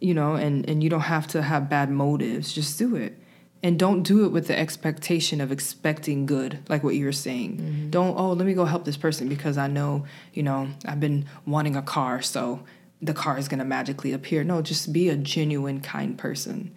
you 0.00 0.14
know, 0.14 0.34
and 0.34 0.68
and 0.68 0.82
you 0.82 0.90
don't 0.90 1.00
have 1.00 1.26
to 1.28 1.42
have 1.42 1.68
bad 1.68 1.90
motives. 1.90 2.52
Just 2.52 2.78
do 2.78 2.96
it, 2.96 3.18
and 3.62 3.78
don't 3.78 4.02
do 4.02 4.24
it 4.24 4.28
with 4.28 4.46
the 4.46 4.58
expectation 4.58 5.40
of 5.40 5.50
expecting 5.50 6.26
good, 6.26 6.60
like 6.68 6.84
what 6.84 6.94
you 6.94 7.04
were 7.04 7.12
saying. 7.12 7.58
Mm-hmm. 7.58 7.90
Don't 7.90 8.16
oh 8.16 8.32
let 8.32 8.46
me 8.46 8.54
go 8.54 8.64
help 8.64 8.84
this 8.84 8.96
person 8.96 9.28
because 9.28 9.58
I 9.58 9.66
know 9.66 10.06
you 10.32 10.42
know 10.42 10.68
I've 10.84 11.00
been 11.00 11.26
wanting 11.46 11.76
a 11.76 11.82
car, 11.82 12.22
so 12.22 12.60
the 13.00 13.14
car 13.14 13.38
is 13.38 13.48
gonna 13.48 13.64
magically 13.64 14.12
appear. 14.12 14.44
No, 14.44 14.62
just 14.62 14.92
be 14.92 15.08
a 15.08 15.16
genuine 15.16 15.80
kind 15.80 16.18
person. 16.18 16.74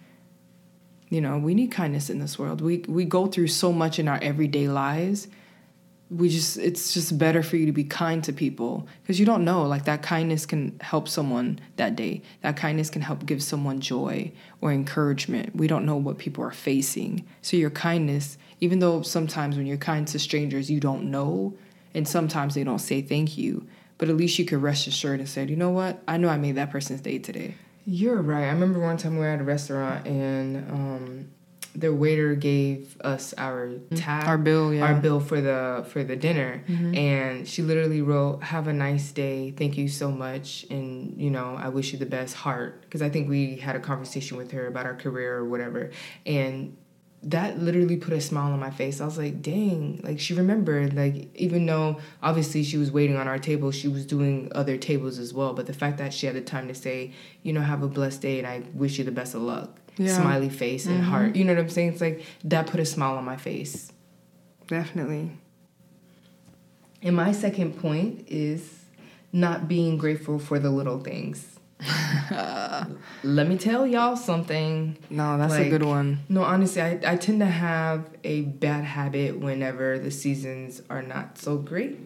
You 1.08 1.20
know, 1.20 1.38
we 1.38 1.54
need 1.54 1.70
kindness 1.70 2.08
in 2.08 2.18
this 2.18 2.38
world. 2.38 2.60
We 2.60 2.84
we 2.88 3.04
go 3.04 3.26
through 3.26 3.48
so 3.48 3.72
much 3.72 3.98
in 3.98 4.08
our 4.08 4.18
everyday 4.22 4.68
lives 4.68 5.28
we 6.12 6.28
just 6.28 6.58
it's 6.58 6.92
just 6.92 7.16
better 7.16 7.42
for 7.42 7.56
you 7.56 7.64
to 7.64 7.72
be 7.72 7.84
kind 7.84 8.22
to 8.22 8.32
people 8.32 8.86
because 9.00 9.18
you 9.18 9.24
don't 9.24 9.44
know 9.44 9.62
like 9.62 9.86
that 9.86 10.02
kindness 10.02 10.44
can 10.44 10.78
help 10.80 11.08
someone 11.08 11.58
that 11.76 11.96
day 11.96 12.20
that 12.42 12.54
kindness 12.54 12.90
can 12.90 13.00
help 13.00 13.24
give 13.24 13.42
someone 13.42 13.80
joy 13.80 14.30
or 14.60 14.70
encouragement 14.70 15.54
we 15.56 15.66
don't 15.66 15.86
know 15.86 15.96
what 15.96 16.18
people 16.18 16.44
are 16.44 16.50
facing 16.50 17.26
so 17.40 17.56
your 17.56 17.70
kindness 17.70 18.36
even 18.60 18.78
though 18.78 19.00
sometimes 19.00 19.56
when 19.56 19.66
you're 19.66 19.78
kind 19.78 20.06
to 20.06 20.18
strangers 20.18 20.70
you 20.70 20.78
don't 20.78 21.10
know 21.10 21.54
and 21.94 22.06
sometimes 22.06 22.54
they 22.54 22.64
don't 22.64 22.80
say 22.80 23.00
thank 23.00 23.38
you 23.38 23.66
but 24.02 24.08
at 24.08 24.16
least 24.16 24.36
you 24.36 24.44
could 24.44 24.60
rest 24.60 24.88
assured 24.88 25.20
and 25.20 25.28
say 25.28 25.44
you 25.44 25.54
know 25.54 25.70
what? 25.70 26.02
I 26.08 26.16
know 26.16 26.28
i 26.28 26.36
made 26.36 26.56
that 26.56 26.72
person's 26.72 27.00
day 27.00 27.20
today. 27.20 27.54
You're 27.86 28.20
right. 28.20 28.46
I 28.46 28.48
remember 28.48 28.80
one 28.80 28.96
time 28.96 29.12
we 29.12 29.20
were 29.20 29.28
at 29.28 29.40
a 29.40 29.44
restaurant 29.44 30.08
and 30.08 30.56
um, 30.72 31.30
the 31.76 31.94
waiter 31.94 32.34
gave 32.34 33.00
us 33.02 33.32
our 33.38 33.70
tab, 33.94 34.26
our 34.26 34.38
bill 34.38 34.74
yeah. 34.74 34.86
our 34.86 34.94
bill 34.96 35.20
for 35.20 35.40
the 35.40 35.86
for 35.90 36.02
the 36.02 36.16
dinner, 36.16 36.64
and 36.66 37.46
she 37.46 37.62
literally 37.62 38.02
wrote, 38.02 38.42
"Have 38.42 38.66
a 38.66 38.72
nice 38.72 39.12
day. 39.12 39.52
Thank 39.52 39.78
you 39.78 39.86
so 39.86 40.10
much, 40.10 40.66
and 40.68 41.16
you 41.16 41.30
know 41.30 41.54
I 41.56 41.68
wish 41.68 41.92
you 41.92 41.98
the 42.00 42.04
best 42.04 42.34
heart." 42.34 42.82
Because 42.82 43.02
I 43.02 43.08
think 43.08 43.28
we 43.28 43.54
had 43.54 43.76
a 43.76 43.80
conversation 43.80 44.36
with 44.36 44.50
her 44.50 44.66
about 44.66 44.84
our 44.84 44.96
career 44.96 45.36
or 45.36 45.44
whatever, 45.44 45.92
and 46.26 46.76
that 47.24 47.60
literally 47.60 47.96
put 47.96 48.12
a 48.12 48.20
smile 48.20 48.52
on 48.52 48.58
my 48.58 48.70
face. 48.70 49.00
I 49.00 49.04
was 49.04 49.16
like, 49.16 49.42
dang, 49.42 50.00
like 50.02 50.18
she 50.18 50.34
remembered. 50.34 50.94
Like, 50.94 51.34
even 51.36 51.66
though 51.66 52.00
obviously 52.22 52.64
she 52.64 52.76
was 52.76 52.90
waiting 52.90 53.16
on 53.16 53.28
our 53.28 53.38
table, 53.38 53.70
she 53.70 53.86
was 53.88 54.04
doing 54.04 54.50
other 54.54 54.76
tables 54.76 55.18
as 55.18 55.32
well. 55.32 55.54
But 55.54 55.66
the 55.66 55.72
fact 55.72 55.98
that 55.98 56.12
she 56.12 56.26
had 56.26 56.34
the 56.34 56.40
time 56.40 56.66
to 56.68 56.74
say, 56.74 57.12
you 57.42 57.52
know, 57.52 57.60
have 57.60 57.82
a 57.82 57.88
blessed 57.88 58.22
day 58.22 58.38
and 58.38 58.46
I 58.46 58.62
wish 58.74 58.98
you 58.98 59.04
the 59.04 59.12
best 59.12 59.34
of 59.34 59.42
luck. 59.42 59.78
Yeah. 59.98 60.16
Smiley 60.16 60.48
face 60.48 60.86
and 60.86 61.02
heart. 61.02 61.28
Mm-hmm. 61.28 61.36
You 61.36 61.44
know 61.44 61.54
what 61.54 61.60
I'm 61.62 61.68
saying? 61.68 61.92
It's 61.92 62.00
like 62.00 62.24
that 62.44 62.66
put 62.66 62.80
a 62.80 62.86
smile 62.86 63.16
on 63.16 63.24
my 63.24 63.36
face. 63.36 63.92
definitely 64.66 65.30
And 67.02 67.14
my 67.14 67.32
second 67.32 67.78
point 67.78 68.26
is 68.28 68.84
not 69.32 69.68
being 69.68 69.98
grateful 69.98 70.38
for 70.38 70.58
the 70.58 70.70
little 70.70 71.00
things. 71.00 71.51
Let 73.24 73.48
me 73.48 73.58
tell 73.58 73.86
y'all 73.86 74.16
something. 74.16 74.98
no 75.10 75.38
that's 75.38 75.54
a 75.54 75.68
good 75.68 75.84
one 75.84 76.20
No, 76.28 76.42
honestly, 76.42 76.82
I, 76.82 77.00
I 77.04 77.16
tend 77.16 77.40
to 77.40 77.46
have 77.46 78.10
a 78.24 78.42
bad 78.42 78.84
habit 78.84 79.38
whenever 79.38 79.98
the 79.98 80.10
seasons 80.10 80.82
are 80.88 81.02
not 81.02 81.38
so 81.38 81.56
great. 81.56 81.98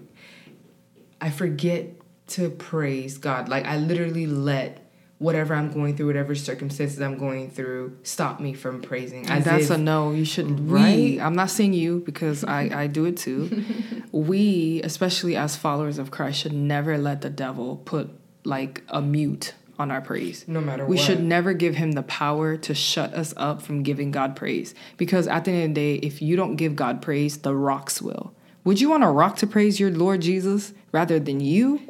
I 1.21 1.31
forget 1.31 1.87
to 2.29 2.51
praise 2.51 3.19
God. 3.19 3.49
Like, 3.49 3.65
I 3.67 3.79
literally 3.79 4.27
let 4.27 4.83
whatever 5.19 5.55
I'm 5.55 5.73
going 5.73 5.97
through, 5.97 6.09
whatever 6.09 6.35
circumstances 6.35 7.01
I'm 7.01 7.19
going 7.19 7.51
through, 7.51 7.99
stop 8.03 8.41
me 8.41 8.53
from 8.53 8.83
praising. 8.83 9.27
And 9.29 9.45
that's 9.45 9.67
if, 9.67 9.71
a 9.71 9.79
no. 9.79 10.13
You 10.13 10.25
should. 10.25 10.69
Right? 10.69 11.19
I'm 11.21 11.35
not 11.35 11.51
saying 11.51 11.73
you 11.73 12.01
because 12.01 12.45
I 12.45 12.71
I 12.83 12.87
do 12.87 13.05
it 13.07 13.17
too. 13.17 13.65
we, 14.13 14.83
especially 14.83 15.37
as 15.37 15.57
followers 15.57 15.99
of 15.99 16.11
Christ, 16.11 16.41
should 16.41 16.53
never 16.53 16.99
let 16.99 17.23
the 17.23 17.31
devil 17.31 17.77
put 17.77 18.11
like 18.45 18.83
a 18.89 19.01
mute 19.01 19.55
on 19.79 19.91
our 19.91 20.01
praise. 20.01 20.45
No 20.47 20.61
matter 20.61 20.85
what. 20.85 20.91
we 20.91 20.97
what. 20.97 21.05
should 21.05 21.23
never 21.23 21.53
give 21.53 21.75
him 21.75 21.93
the 21.93 22.03
power 22.03 22.57
to 22.57 22.75
shut 22.75 23.13
us 23.15 23.35
up 23.37 23.63
from 23.63 23.83
giving 23.83 24.11
God 24.11 24.37
praise. 24.37 24.75
Because 24.97 25.27
at 25.27 25.45
the 25.45 25.53
end 25.53 25.63
of 25.63 25.69
the 25.71 25.75
day, 25.75 26.07
if 26.07 26.23
you 26.23 26.37
don't 26.37 26.57
give 26.57 26.77
God 26.77 27.03
praise, 27.03 27.39
the 27.39 27.55
rocks 27.55 28.01
will. 28.01 28.35
Would 28.65 28.81
you 28.81 28.91
want 28.91 29.05
a 29.05 29.09
rock 29.09 29.37
to 29.37 29.47
praise 29.47 29.79
your 29.79 29.91
Lord 29.91 30.23
Jesus 30.23 30.75
rather 30.93 31.21
than 31.21 31.41
you? 31.41 31.81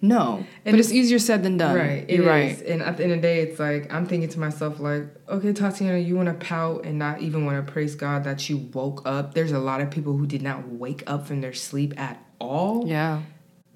No. 0.00 0.44
And 0.64 0.74
but 0.74 0.80
it's, 0.80 0.88
it's 0.88 0.94
easier 0.94 1.18
said 1.18 1.42
than 1.42 1.56
done. 1.56 1.76
Right. 1.76 2.10
You're 2.10 2.26
right. 2.26 2.60
And 2.62 2.82
at 2.82 2.96
the 2.96 3.04
end 3.04 3.12
of 3.12 3.18
the 3.18 3.22
day, 3.22 3.40
it's 3.40 3.58
like 3.58 3.92
I'm 3.92 4.04
thinking 4.04 4.28
to 4.30 4.40
myself, 4.40 4.80
like, 4.80 5.04
okay, 5.28 5.52
Tatiana, 5.52 5.98
you 5.98 6.16
want 6.16 6.28
to 6.28 6.46
pout 6.46 6.84
and 6.84 6.98
not 6.98 7.22
even 7.22 7.46
want 7.46 7.64
to 7.64 7.72
praise 7.72 7.94
God 7.94 8.24
that 8.24 8.50
you 8.50 8.58
woke 8.58 9.02
up. 9.06 9.34
There's 9.34 9.52
a 9.52 9.58
lot 9.58 9.80
of 9.80 9.90
people 9.90 10.16
who 10.16 10.26
did 10.26 10.42
not 10.42 10.68
wake 10.68 11.04
up 11.06 11.26
from 11.26 11.40
their 11.40 11.54
sleep 11.54 11.98
at 11.98 12.22
all. 12.38 12.86
Yeah 12.86 13.22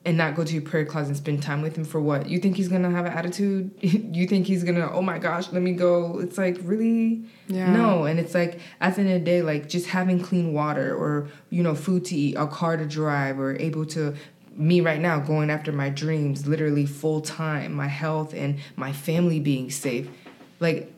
and 0.05 0.17
not 0.17 0.35
go 0.35 0.45
to 0.45 0.55
your 0.55 0.62
prayer 0.62 0.85
closet 0.85 1.09
and 1.09 1.17
spend 1.17 1.43
time 1.43 1.61
with 1.61 1.76
him 1.76 1.85
for 1.85 2.00
what? 2.00 2.28
You 2.28 2.38
think 2.38 2.57
he's 2.57 2.69
gonna 2.69 2.90
have 2.90 3.05
an 3.05 3.12
attitude? 3.12 3.71
you 3.81 4.26
think 4.26 4.47
he's 4.47 4.64
gonna, 4.64 4.90
oh 4.93 5.02
my 5.02 5.19
gosh, 5.19 5.52
let 5.52 5.62
me 5.62 5.73
go? 5.73 6.21
It's 6.21 6.38
like, 6.38 6.57
really? 6.62 7.25
Yeah. 7.49 7.73
No. 7.73 8.05
And 8.05 8.19
it's 8.19 8.35
like, 8.35 8.61
at 8.81 8.95
the 8.95 9.02
end 9.02 9.11
of 9.11 9.21
the 9.21 9.25
day, 9.25 9.43
like 9.43 9.69
just 9.69 9.88
having 9.88 10.21
clean 10.21 10.52
water 10.52 10.95
or, 10.95 11.28
you 11.50 11.62
know, 11.62 11.75
food 11.75 12.05
to 12.07 12.17
eat, 12.17 12.37
a 12.37 12.47
car 12.47 12.76
to 12.76 12.87
drive, 12.87 13.38
or 13.38 13.57
able 13.57 13.85
to 13.87 14.14
me 14.55 14.81
right 14.81 15.00
now 15.00 15.21
going 15.21 15.50
after 15.50 15.71
my 15.73 15.88
dreams 15.88 16.47
literally 16.47 16.85
full 16.85 17.21
time, 17.21 17.73
my 17.73 17.87
health 17.87 18.35
and 18.35 18.59
my 18.76 18.93
family 18.93 19.40
being 19.40 19.71
safe. 19.71 20.09
Like 20.59 20.93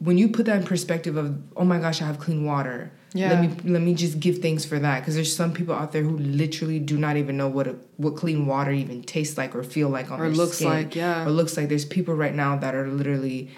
when 0.00 0.18
you 0.18 0.28
put 0.28 0.46
that 0.46 0.60
in 0.60 0.66
perspective 0.66 1.16
of, 1.16 1.38
oh 1.56 1.64
my 1.64 1.78
gosh, 1.78 2.00
I 2.02 2.06
have 2.06 2.18
clean 2.18 2.44
water. 2.44 2.92
Yeah. 3.14 3.32
Let 3.32 3.40
me 3.40 3.72
let 3.72 3.82
me 3.82 3.94
just 3.94 4.20
give 4.20 4.38
thanks 4.38 4.66
for 4.66 4.78
that 4.78 5.00
because 5.00 5.14
there's 5.14 5.34
some 5.34 5.52
people 5.52 5.74
out 5.74 5.92
there 5.92 6.02
who 6.02 6.18
literally 6.18 6.78
do 6.78 6.98
not 6.98 7.16
even 7.16 7.38
know 7.38 7.48
what 7.48 7.66
a, 7.66 7.76
what 7.96 8.16
clean 8.16 8.46
water 8.46 8.70
even 8.70 9.02
tastes 9.02 9.38
like 9.38 9.54
or 9.54 9.62
feel 9.62 9.88
like 9.88 10.10
on 10.10 10.20
or 10.20 10.24
their 10.24 10.36
looks 10.36 10.56
skin. 10.56 10.68
like. 10.68 10.94
Yeah. 10.94 11.24
Or 11.24 11.30
looks 11.30 11.56
like. 11.56 11.70
There's 11.70 11.86
people 11.86 12.14
right 12.14 12.34
now 12.34 12.56
that 12.56 12.74
are 12.74 12.86
literally 12.88 13.50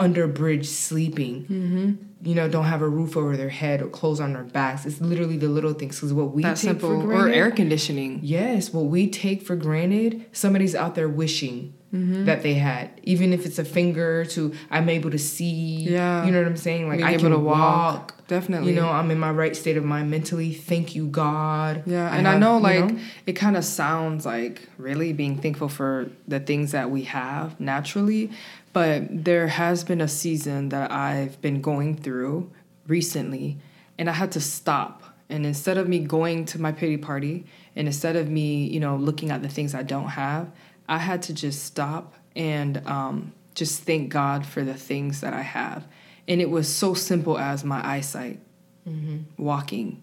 under 0.00 0.24
a 0.24 0.28
bridge 0.28 0.66
sleeping. 0.66 1.42
Mm-hmm. 1.44 1.92
You 2.22 2.34
know, 2.34 2.48
don't 2.48 2.64
have 2.64 2.82
a 2.82 2.88
roof 2.88 3.16
over 3.16 3.36
their 3.36 3.48
head 3.48 3.80
or 3.80 3.88
clothes 3.88 4.20
on 4.20 4.34
their 4.34 4.44
backs. 4.44 4.84
It's 4.84 5.00
literally 5.00 5.38
the 5.38 5.48
little 5.48 5.72
things. 5.72 5.96
Because 5.96 6.12
what 6.12 6.32
we 6.32 6.42
That's 6.42 6.60
take 6.60 6.70
simple. 6.70 7.00
for 7.00 7.06
granted, 7.06 7.30
or 7.30 7.32
air 7.32 7.50
conditioning. 7.50 8.20
Yes, 8.22 8.72
what 8.72 8.86
we 8.86 9.08
take 9.08 9.42
for 9.42 9.56
granted, 9.56 10.26
somebody's 10.32 10.74
out 10.74 10.94
there 10.94 11.08
wishing 11.08 11.74
mm-hmm. 11.92 12.24
that 12.26 12.42
they 12.42 12.54
had. 12.54 12.90
Even 13.04 13.32
if 13.32 13.46
it's 13.46 13.58
a 13.58 13.64
finger 13.64 14.24
to, 14.26 14.54
I'm 14.70 14.88
able 14.88 15.10
to 15.10 15.18
see. 15.18 15.88
Yeah, 15.88 16.24
you 16.24 16.32
know 16.32 16.38
what 16.38 16.46
I'm 16.46 16.56
saying. 16.56 16.88
Like 16.88 16.98
Being 16.98 17.08
I 17.08 17.16
can 17.16 17.44
walk. 17.44 17.56
walk. 17.56 18.14
Definitely. 18.28 18.70
You 18.70 18.80
know, 18.80 18.88
I'm 18.88 19.10
in 19.10 19.18
my 19.18 19.32
right 19.32 19.56
state 19.56 19.76
of 19.76 19.84
mind 19.84 20.08
mentally. 20.10 20.52
Thank 20.52 20.94
you, 20.94 21.08
God. 21.08 21.82
Yeah, 21.86 22.08
I 22.08 22.16
and 22.16 22.26
have, 22.26 22.36
I 22.36 22.38
know 22.38 22.58
like 22.58 22.84
know? 22.84 23.00
it 23.26 23.32
kind 23.32 23.56
of 23.56 23.64
sounds 23.64 24.24
like 24.24 24.68
really 24.78 25.12
being 25.12 25.38
thankful 25.38 25.68
for 25.68 26.10
the 26.28 26.38
things 26.38 26.70
that 26.72 26.90
we 26.90 27.02
have 27.04 27.58
naturally, 27.58 28.30
but 28.72 29.24
there 29.24 29.48
has 29.48 29.84
been 29.84 30.00
a 30.00 30.08
season 30.08 30.68
that 30.68 30.90
I've 30.90 31.40
been 31.40 31.60
going 31.60 31.96
through 31.96 32.50
recently, 32.86 33.58
and 33.98 34.08
I 34.08 34.12
had 34.12 34.32
to 34.32 34.40
stop. 34.40 35.02
And 35.28 35.46
instead 35.46 35.78
of 35.78 35.88
me 35.88 36.00
going 36.00 36.44
to 36.46 36.60
my 36.60 36.72
pity 36.72 36.96
party, 36.96 37.46
and 37.76 37.86
instead 37.86 38.16
of 38.16 38.28
me, 38.28 38.66
you 38.66 38.80
know, 38.80 38.96
looking 38.96 39.30
at 39.30 39.42
the 39.42 39.48
things 39.48 39.74
I 39.74 39.82
don't 39.82 40.08
have, 40.08 40.50
I 40.88 40.98
had 40.98 41.22
to 41.22 41.34
just 41.34 41.64
stop 41.64 42.14
and 42.34 42.84
um, 42.86 43.32
just 43.54 43.82
thank 43.82 44.10
God 44.10 44.44
for 44.44 44.62
the 44.62 44.74
things 44.74 45.20
that 45.20 45.34
I 45.34 45.42
have. 45.42 45.86
And 46.26 46.40
it 46.40 46.50
was 46.50 46.68
so 46.68 46.94
simple 46.94 47.38
as 47.38 47.64
my 47.64 47.84
eyesight, 47.86 48.40
mm-hmm. 48.88 49.18
walking, 49.36 50.02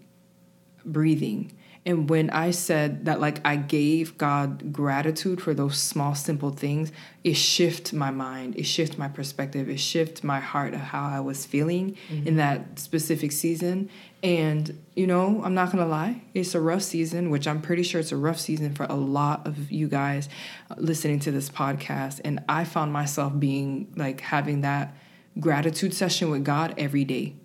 breathing, 0.86 1.52
and 1.88 2.10
when 2.10 2.30
I 2.32 2.52
said 2.52 3.06
that, 3.06 3.22
like, 3.22 3.40
I 3.46 3.56
gave 3.56 4.18
God 4.18 4.74
gratitude 4.74 5.42
for 5.42 5.54
those 5.54 5.78
small, 5.78 6.16
simple 6.16 6.50
things, 6.50 6.92
it 7.24 7.36
shifted 7.36 7.96
my 7.98 8.12
mind, 8.12 8.58
it 8.58 8.66
shifted 8.66 9.00
my 9.00 9.08
perspective, 9.08 9.70
it 9.70 9.80
shifted 9.80 10.26
my 10.26 10.42
heart 10.42 10.74
of 10.74 10.82
how 10.82 11.08
I 11.08 11.22
was 11.22 11.46
feeling 11.46 11.96
mm-hmm. 12.10 12.28
in 12.28 12.36
that 12.36 12.78
specific 12.78 13.32
season. 13.32 13.90
And, 14.22 14.84
you 14.98 15.08
know, 15.08 15.42
I'm 15.46 15.54
not 15.54 15.72
gonna 15.72 15.88
lie, 15.88 16.24
it's 16.34 16.56
a 16.56 16.60
rough 16.60 16.82
season, 16.82 17.30
which 17.30 17.48
I'm 17.48 17.62
pretty 17.62 17.84
sure 17.84 18.02
it's 18.02 18.12
a 18.12 18.18
rough 18.18 18.42
season 18.42 18.76
for 18.76 18.86
a 18.90 18.96
lot 18.96 19.48
of 19.48 19.72
you 19.72 19.88
guys 19.88 20.28
listening 20.76 21.20
to 21.22 21.32
this 21.32 21.50
podcast. 21.50 22.20
And 22.26 22.44
I 22.50 22.66
found 22.66 22.92
myself 22.92 23.40
being 23.40 23.94
like 23.96 24.20
having 24.20 24.60
that 24.62 24.94
gratitude 25.40 25.94
session 25.94 26.32
with 26.32 26.44
God 26.44 26.74
every 26.78 27.06
day. 27.06 27.38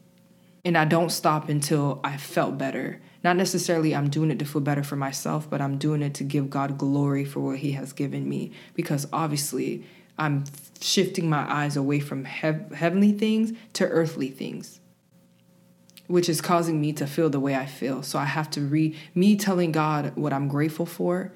And 0.65 0.77
I 0.77 0.85
don't 0.85 1.11
stop 1.11 1.49
until 1.49 2.01
I 2.03 2.17
felt 2.17 2.59
better 2.59 3.01
not 3.25 3.37
necessarily 3.37 3.95
I'm 3.95 4.11
doing 4.11 4.31
it 4.31 4.39
to 4.41 4.45
feel 4.45 4.63
better 4.63 4.83
for 4.83 4.97
myself, 4.97 5.49
but 5.49 5.61
I'm 5.61 5.79
doing 5.79 6.03
it 6.03 6.15
to 6.15 6.25
give 6.25 6.51
God 6.51 6.79
glory 6.79 7.25
for 7.25 7.41
what 7.41 7.59
He 7.59 7.73
has 7.73 7.93
given 7.93 8.29
me. 8.29 8.53
Because 8.75 9.07
obviously, 9.13 9.85
I'm 10.19 10.45
shifting 10.81 11.29
my 11.29 11.51
eyes 11.51 11.77
away 11.77 12.01
from 12.01 12.25
hev- 12.25 12.73
heavenly 12.73 13.13
things 13.13 13.53
to 13.75 13.89
earthly 13.89 14.29
things, 14.29 14.81
which 16.07 16.29
is 16.29 16.41
causing 16.41 16.81
me 16.81 16.93
to 16.95 17.07
feel 17.07 17.31
the 17.31 17.41
way 17.41 17.55
I 17.55 17.67
feel. 17.67 18.03
So 18.03 18.19
I 18.19 18.25
have 18.25 18.51
to 18.51 18.61
read 18.61 18.97
me 19.15 19.37
telling 19.37 19.73
God 19.73 20.17
what 20.17 20.33
I'm 20.33 20.49
grateful 20.49 20.87
for, 20.87 21.33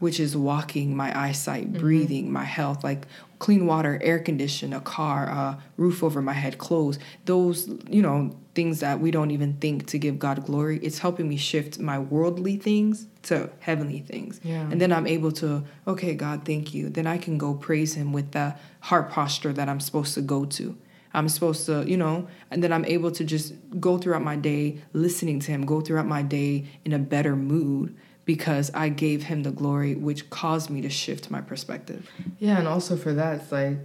which 0.00 0.18
is 0.18 0.36
walking, 0.36 0.96
my 0.96 1.16
eyesight, 1.18 1.70
mm-hmm. 1.70 1.80
breathing, 1.80 2.32
my 2.32 2.44
health, 2.44 2.82
like 2.82 3.06
clean 3.38 3.66
water, 3.66 3.98
air 4.02 4.18
condition, 4.18 4.72
a 4.72 4.80
car, 4.80 5.26
a 5.26 5.62
roof 5.76 6.02
over 6.02 6.20
my 6.20 6.32
head, 6.32 6.58
clothes. 6.58 6.98
Those, 7.26 7.68
you 7.88 8.02
know, 8.02 8.36
things 8.54 8.80
that 8.80 9.00
we 9.00 9.10
don't 9.10 9.30
even 9.30 9.54
think 9.54 9.86
to 9.88 9.98
give 9.98 10.18
God 10.18 10.44
glory. 10.44 10.78
It's 10.82 10.98
helping 10.98 11.28
me 11.28 11.36
shift 11.36 11.78
my 11.78 11.98
worldly 11.98 12.56
things 12.56 13.06
to 13.24 13.50
heavenly 13.60 14.00
things. 14.00 14.40
Yeah. 14.42 14.62
And 14.70 14.80
then 14.80 14.92
I'm 14.92 15.06
able 15.06 15.32
to, 15.32 15.64
okay, 15.86 16.14
God, 16.14 16.44
thank 16.44 16.74
you. 16.74 16.88
Then 16.88 17.06
I 17.06 17.18
can 17.18 17.38
go 17.38 17.54
praise 17.54 17.94
Him 17.94 18.12
with 18.12 18.32
the 18.32 18.56
heart 18.80 19.10
posture 19.10 19.52
that 19.52 19.68
I'm 19.68 19.80
supposed 19.80 20.14
to 20.14 20.22
go 20.22 20.44
to. 20.46 20.76
I'm 21.12 21.28
supposed 21.28 21.66
to, 21.66 21.84
you 21.88 21.96
know, 21.96 22.28
and 22.50 22.62
then 22.62 22.72
I'm 22.72 22.84
able 22.84 23.10
to 23.12 23.24
just 23.24 23.54
go 23.80 23.98
throughout 23.98 24.22
my 24.22 24.36
day 24.36 24.80
listening 24.92 25.40
to 25.40 25.50
Him, 25.50 25.66
go 25.66 25.80
throughout 25.80 26.06
my 26.06 26.22
day 26.22 26.66
in 26.84 26.92
a 26.92 26.98
better 26.98 27.36
mood 27.36 27.96
because 28.24 28.70
I 28.74 28.88
gave 28.88 29.24
Him 29.24 29.42
the 29.42 29.50
glory, 29.50 29.94
which 29.94 30.30
caused 30.30 30.70
me 30.70 30.80
to 30.82 30.90
shift 30.90 31.30
my 31.30 31.40
perspective. 31.40 32.08
Yeah, 32.38 32.58
and 32.58 32.68
also 32.68 32.96
for 32.96 33.12
that, 33.14 33.40
it's 33.40 33.52
like, 33.52 33.78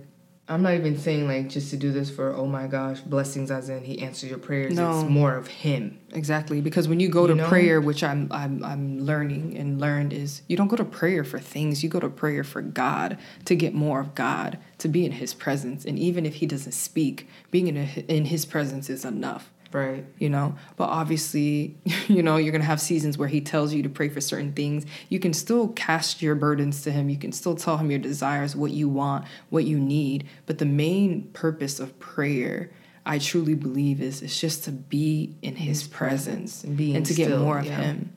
I'm 0.47 0.61
not 0.61 0.75
even 0.75 0.97
saying 0.99 1.27
like 1.27 1.49
just 1.49 1.71
to 1.71 1.77
do 1.77 1.91
this 1.91 2.11
for 2.11 2.31
oh 2.35 2.45
my 2.45 2.67
gosh 2.67 2.99
blessings 2.99 3.49
as 3.49 3.67
in 3.69 3.83
he 3.83 3.99
answers 3.99 4.29
your 4.29 4.37
prayers. 4.37 4.75
No. 4.75 4.99
It's 4.99 5.09
more 5.09 5.35
of 5.35 5.47
him. 5.47 5.99
Exactly 6.11 6.61
because 6.61 6.87
when 6.87 6.99
you 6.99 7.09
go 7.09 7.23
you 7.23 7.29
to 7.29 7.35
know? 7.35 7.47
prayer, 7.47 7.81
which 7.81 8.03
I'm 8.03 8.27
I'm 8.31 8.63
I'm 8.63 8.99
learning 8.99 9.57
and 9.57 9.81
learned 9.81 10.13
is 10.13 10.43
you 10.47 10.55
don't 10.55 10.67
go 10.67 10.75
to 10.75 10.85
prayer 10.85 11.23
for 11.23 11.39
things. 11.39 11.83
You 11.83 11.89
go 11.89 11.99
to 11.99 12.09
prayer 12.09 12.43
for 12.43 12.61
God 12.61 13.17
to 13.45 13.55
get 13.55 13.73
more 13.73 13.99
of 13.99 14.13
God, 14.13 14.59
to 14.77 14.87
be 14.87 15.03
in 15.03 15.13
His 15.13 15.33
presence, 15.33 15.83
and 15.83 15.97
even 15.97 16.27
if 16.27 16.35
He 16.35 16.45
doesn't 16.45 16.73
speak, 16.73 17.27
being 17.49 17.67
in 17.67 17.77
a, 17.77 18.05
in 18.07 18.25
His 18.25 18.45
presence 18.45 18.87
is 18.87 19.03
enough. 19.03 19.49
Right. 19.75 20.05
You 20.19 20.29
know, 20.29 20.55
but 20.77 20.85
obviously, 20.85 21.75
you 22.07 22.23
know, 22.23 22.37
you're 22.37 22.53
going 22.53 22.61
to 22.61 22.67
have 22.67 22.79
seasons 22.79 23.17
where 23.17 23.27
he 23.27 23.41
tells 23.41 23.73
you 23.73 23.83
to 23.83 23.89
pray 23.89 24.07
for 24.07 24.21
certain 24.21 24.53
things. 24.53 24.85
You 25.09 25.19
can 25.19 25.33
still 25.33 25.67
cast 25.69 26.21
your 26.21 26.33
burdens 26.33 26.81
to 26.83 26.91
him. 26.91 27.09
You 27.09 27.17
can 27.17 27.33
still 27.33 27.55
tell 27.55 27.75
him 27.75 27.91
your 27.91 27.99
desires, 27.99 28.55
what 28.55 28.71
you 28.71 28.87
want, 28.87 29.25
what 29.49 29.65
you 29.65 29.77
need. 29.77 30.27
But 30.45 30.59
the 30.59 30.65
main 30.65 31.23
purpose 31.33 31.81
of 31.81 31.99
prayer, 31.99 32.71
I 33.05 33.19
truly 33.19 33.53
believe, 33.53 34.01
is 34.01 34.21
it's 34.21 34.39
just 34.39 34.63
to 34.63 34.71
be 34.71 35.35
in 35.41 35.57
his, 35.57 35.81
his 35.81 35.87
presence, 35.89 36.61
presence 36.61 36.95
and 36.95 37.05
to 37.05 37.13
get 37.13 37.37
more 37.37 37.59
of 37.59 37.65
yeah. 37.65 37.81
him. 37.81 38.15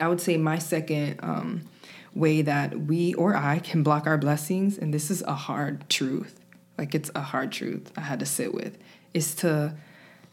I 0.00 0.08
would 0.08 0.22
say 0.22 0.38
my 0.38 0.58
second 0.58 1.20
um, 1.22 1.68
way 2.14 2.40
that 2.40 2.80
we 2.80 3.12
or 3.14 3.36
I 3.36 3.58
can 3.58 3.82
block 3.82 4.06
our 4.06 4.16
blessings, 4.16 4.78
and 4.78 4.94
this 4.94 5.10
is 5.10 5.20
a 5.22 5.34
hard 5.34 5.90
truth, 5.90 6.40
like 6.78 6.94
it's 6.94 7.10
a 7.14 7.20
hard 7.20 7.52
truth 7.52 7.92
I 7.98 8.00
had 8.00 8.20
to 8.20 8.26
sit 8.26 8.54
with, 8.54 8.78
is 9.12 9.34
to 9.36 9.74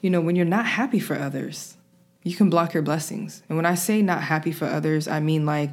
you 0.02 0.10
know, 0.10 0.22
when 0.22 0.36
you're 0.36 0.46
not 0.46 0.66
happy 0.66 1.00
for 1.00 1.18
others, 1.18 1.78
you 2.24 2.36
can 2.36 2.50
block 2.50 2.74
your 2.74 2.84
blessings. 2.84 3.44
And 3.50 3.58
when 3.58 3.66
I 3.66 3.76
say 3.76 4.02
not 4.02 4.24
happy 4.24 4.52
for 4.52 4.66
others, 4.66 5.08
I 5.08 5.20
mean 5.20 5.46
like 5.46 5.72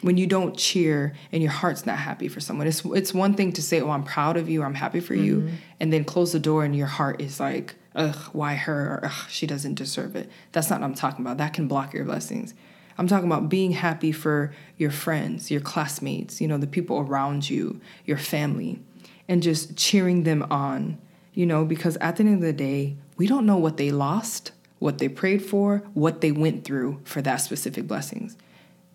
when 0.00 0.16
you 0.16 0.26
don't 0.26 0.56
cheer 0.56 1.14
and 1.32 1.42
your 1.42 1.50
heart's 1.50 1.84
not 1.84 1.98
happy 1.98 2.28
for 2.28 2.40
someone. 2.40 2.66
It's 2.66 2.84
it's 2.84 3.12
one 3.12 3.34
thing 3.34 3.52
to 3.52 3.62
say, 3.62 3.80
"Oh, 3.80 3.90
I'm 3.90 4.04
proud 4.04 4.36
of 4.36 4.48
you, 4.48 4.62
I'm 4.62 4.74
happy 4.74 5.00
for 5.00 5.14
mm-hmm. 5.14 5.24
you," 5.24 5.50
and 5.80 5.92
then 5.92 6.04
close 6.04 6.32
the 6.32 6.38
door 6.38 6.64
and 6.64 6.76
your 6.76 6.86
heart 6.86 7.20
is 7.20 7.40
like, 7.40 7.74
"Ugh, 7.94 8.16
why 8.32 8.54
her?" 8.54 8.94
or 8.94 9.06
"Ugh, 9.06 9.28
she 9.28 9.46
doesn't 9.46 9.74
deserve 9.74 10.14
it." 10.14 10.30
That's 10.52 10.70
not 10.70 10.80
what 10.80 10.86
I'm 10.86 10.94
talking 10.94 11.24
about. 11.24 11.38
That 11.38 11.52
can 11.52 11.66
block 11.68 11.92
your 11.92 12.04
blessings. 12.04 12.54
I'm 12.96 13.06
talking 13.06 13.26
about 13.26 13.48
being 13.48 13.72
happy 13.72 14.10
for 14.10 14.52
your 14.76 14.90
friends, 14.90 15.52
your 15.52 15.60
classmates, 15.60 16.40
you 16.40 16.48
know, 16.48 16.58
the 16.58 16.66
people 16.66 16.98
around 16.98 17.48
you, 17.48 17.80
your 18.04 18.18
family, 18.18 18.80
and 19.28 19.40
just 19.40 19.76
cheering 19.76 20.24
them 20.24 20.44
on, 20.50 20.98
you 21.32 21.46
know, 21.46 21.64
because 21.64 21.96
at 21.98 22.16
the 22.16 22.24
end 22.24 22.34
of 22.34 22.40
the 22.40 22.52
day, 22.52 22.96
we 23.18 23.26
don't 23.26 23.44
know 23.44 23.58
what 23.58 23.76
they 23.76 23.90
lost, 23.90 24.52
what 24.78 24.98
they 24.98 25.08
prayed 25.08 25.44
for, 25.44 25.82
what 25.92 26.22
they 26.22 26.32
went 26.32 26.64
through 26.64 27.00
for 27.04 27.20
that 27.20 27.36
specific 27.36 27.86
blessings. 27.86 28.36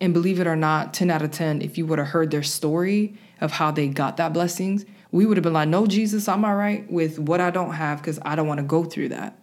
And 0.00 0.12
believe 0.12 0.40
it 0.40 0.46
or 0.46 0.56
not, 0.56 0.92
10 0.92 1.10
out 1.10 1.22
of 1.22 1.30
10, 1.30 1.62
if 1.62 1.78
you 1.78 1.86
would 1.86 1.98
have 1.98 2.08
heard 2.08 2.30
their 2.30 2.42
story 2.42 3.14
of 3.40 3.52
how 3.52 3.70
they 3.70 3.86
got 3.86 4.16
that 4.16 4.32
blessings, 4.32 4.84
we 5.12 5.26
would 5.26 5.36
have 5.36 5.44
been 5.44 5.52
like, 5.52 5.68
no, 5.68 5.86
Jesus, 5.86 6.26
I'm 6.26 6.44
all 6.44 6.56
right 6.56 6.90
with 6.90 7.18
what 7.20 7.40
I 7.40 7.50
don't 7.50 7.74
have 7.74 7.98
because 7.98 8.18
I 8.22 8.34
don't 8.34 8.48
want 8.48 8.58
to 8.58 8.64
go 8.64 8.82
through 8.82 9.10
that. 9.10 9.38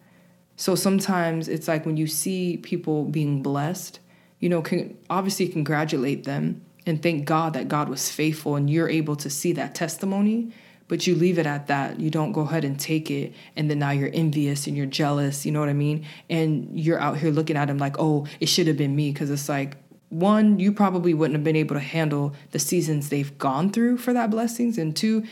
So 0.57 0.75
sometimes 0.75 1.47
it's 1.47 1.67
like 1.67 1.85
when 1.85 1.95
you 1.95 2.07
see 2.07 2.57
people 2.57 3.05
being 3.05 3.41
blessed, 3.41 3.99
you 4.39 4.49
know, 4.49 4.61
can 4.61 4.97
obviously 5.09 5.47
congratulate 5.47 6.25
them 6.25 6.61
and 6.85 7.01
thank 7.01 7.25
God 7.25 7.53
that 7.53 7.67
God 7.67 7.87
was 7.87 8.11
faithful 8.11 8.55
and 8.55 8.69
you're 8.69 8.89
able 8.89 9.15
to 9.17 9.29
see 9.29 9.53
that 9.53 9.75
testimony, 9.75 10.51
but 10.91 11.07
you 11.07 11.15
leave 11.15 11.39
it 11.39 11.45
at 11.45 11.67
that. 11.67 12.01
You 12.01 12.09
don't 12.09 12.33
go 12.33 12.41
ahead 12.41 12.65
and 12.65 12.77
take 12.77 13.09
it 13.09 13.31
and 13.55 13.69
then 13.69 13.79
now 13.79 13.91
you're 13.91 14.09
envious 14.13 14.67
and 14.67 14.75
you're 14.75 14.85
jealous, 14.85 15.45
you 15.45 15.51
know 15.53 15.61
what 15.61 15.69
I 15.69 15.73
mean? 15.73 16.05
And 16.29 16.77
you're 16.77 16.99
out 16.99 17.17
here 17.17 17.31
looking 17.31 17.55
at 17.55 17.69
him 17.69 17.77
like, 17.77 17.95
"Oh, 17.97 18.27
it 18.41 18.49
should 18.49 18.67
have 18.67 18.75
been 18.75 18.93
me" 18.93 19.13
because 19.13 19.31
it's 19.31 19.47
like 19.47 19.77
one, 20.09 20.59
you 20.59 20.73
probably 20.73 21.13
wouldn't 21.13 21.35
have 21.35 21.45
been 21.45 21.55
able 21.55 21.75
to 21.75 21.79
handle 21.79 22.33
the 22.51 22.59
seasons 22.59 23.07
they've 23.07 23.37
gone 23.37 23.71
through 23.71 23.99
for 23.99 24.11
that 24.11 24.31
blessings 24.31 24.77
and 24.77 24.93
two, 24.93 25.23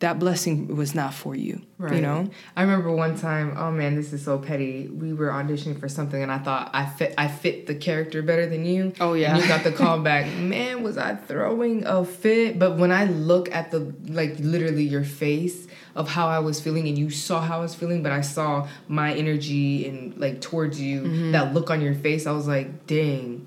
that 0.00 0.18
blessing 0.18 0.74
was 0.74 0.94
not 0.94 1.14
for 1.14 1.34
you. 1.34 1.62
Right. 1.78 1.94
You 1.94 2.02
know? 2.02 2.28
I 2.56 2.62
remember 2.62 2.92
one 2.92 3.16
time, 3.16 3.54
oh 3.56 3.70
man, 3.70 3.94
this 3.94 4.12
is 4.12 4.24
so 4.24 4.38
petty. 4.38 4.88
We 4.88 5.12
were 5.12 5.28
auditioning 5.28 5.78
for 5.78 5.88
something 5.88 6.20
and 6.20 6.32
I 6.32 6.38
thought 6.38 6.70
I 6.74 6.84
fit 6.86 7.14
I 7.16 7.28
fit 7.28 7.66
the 7.66 7.74
character 7.74 8.20
better 8.22 8.46
than 8.46 8.64
you. 8.64 8.92
Oh 9.00 9.14
yeah. 9.14 9.34
And 9.34 9.42
you 9.42 9.48
got 9.48 9.62
the 9.62 9.72
call 9.72 10.00
back. 10.00 10.26
man, 10.36 10.82
was 10.82 10.98
I 10.98 11.14
throwing 11.14 11.86
a 11.86 12.04
fit? 12.04 12.58
But 12.58 12.76
when 12.76 12.90
I 12.90 13.04
look 13.04 13.54
at 13.54 13.70
the 13.70 13.94
like 14.08 14.36
literally 14.40 14.84
your 14.84 15.04
face 15.04 15.68
of 15.94 16.08
how 16.08 16.26
I 16.26 16.40
was 16.40 16.60
feeling 16.60 16.88
and 16.88 16.98
you 16.98 17.08
saw 17.08 17.40
how 17.40 17.58
I 17.58 17.62
was 17.62 17.74
feeling, 17.74 18.02
but 18.02 18.10
I 18.10 18.20
saw 18.20 18.68
my 18.88 19.14
energy 19.14 19.88
and 19.88 20.16
like 20.18 20.40
towards 20.40 20.80
you, 20.80 21.02
mm-hmm. 21.02 21.32
that 21.32 21.54
look 21.54 21.70
on 21.70 21.80
your 21.80 21.94
face, 21.94 22.26
I 22.26 22.32
was 22.32 22.48
like, 22.48 22.86
dang 22.86 23.46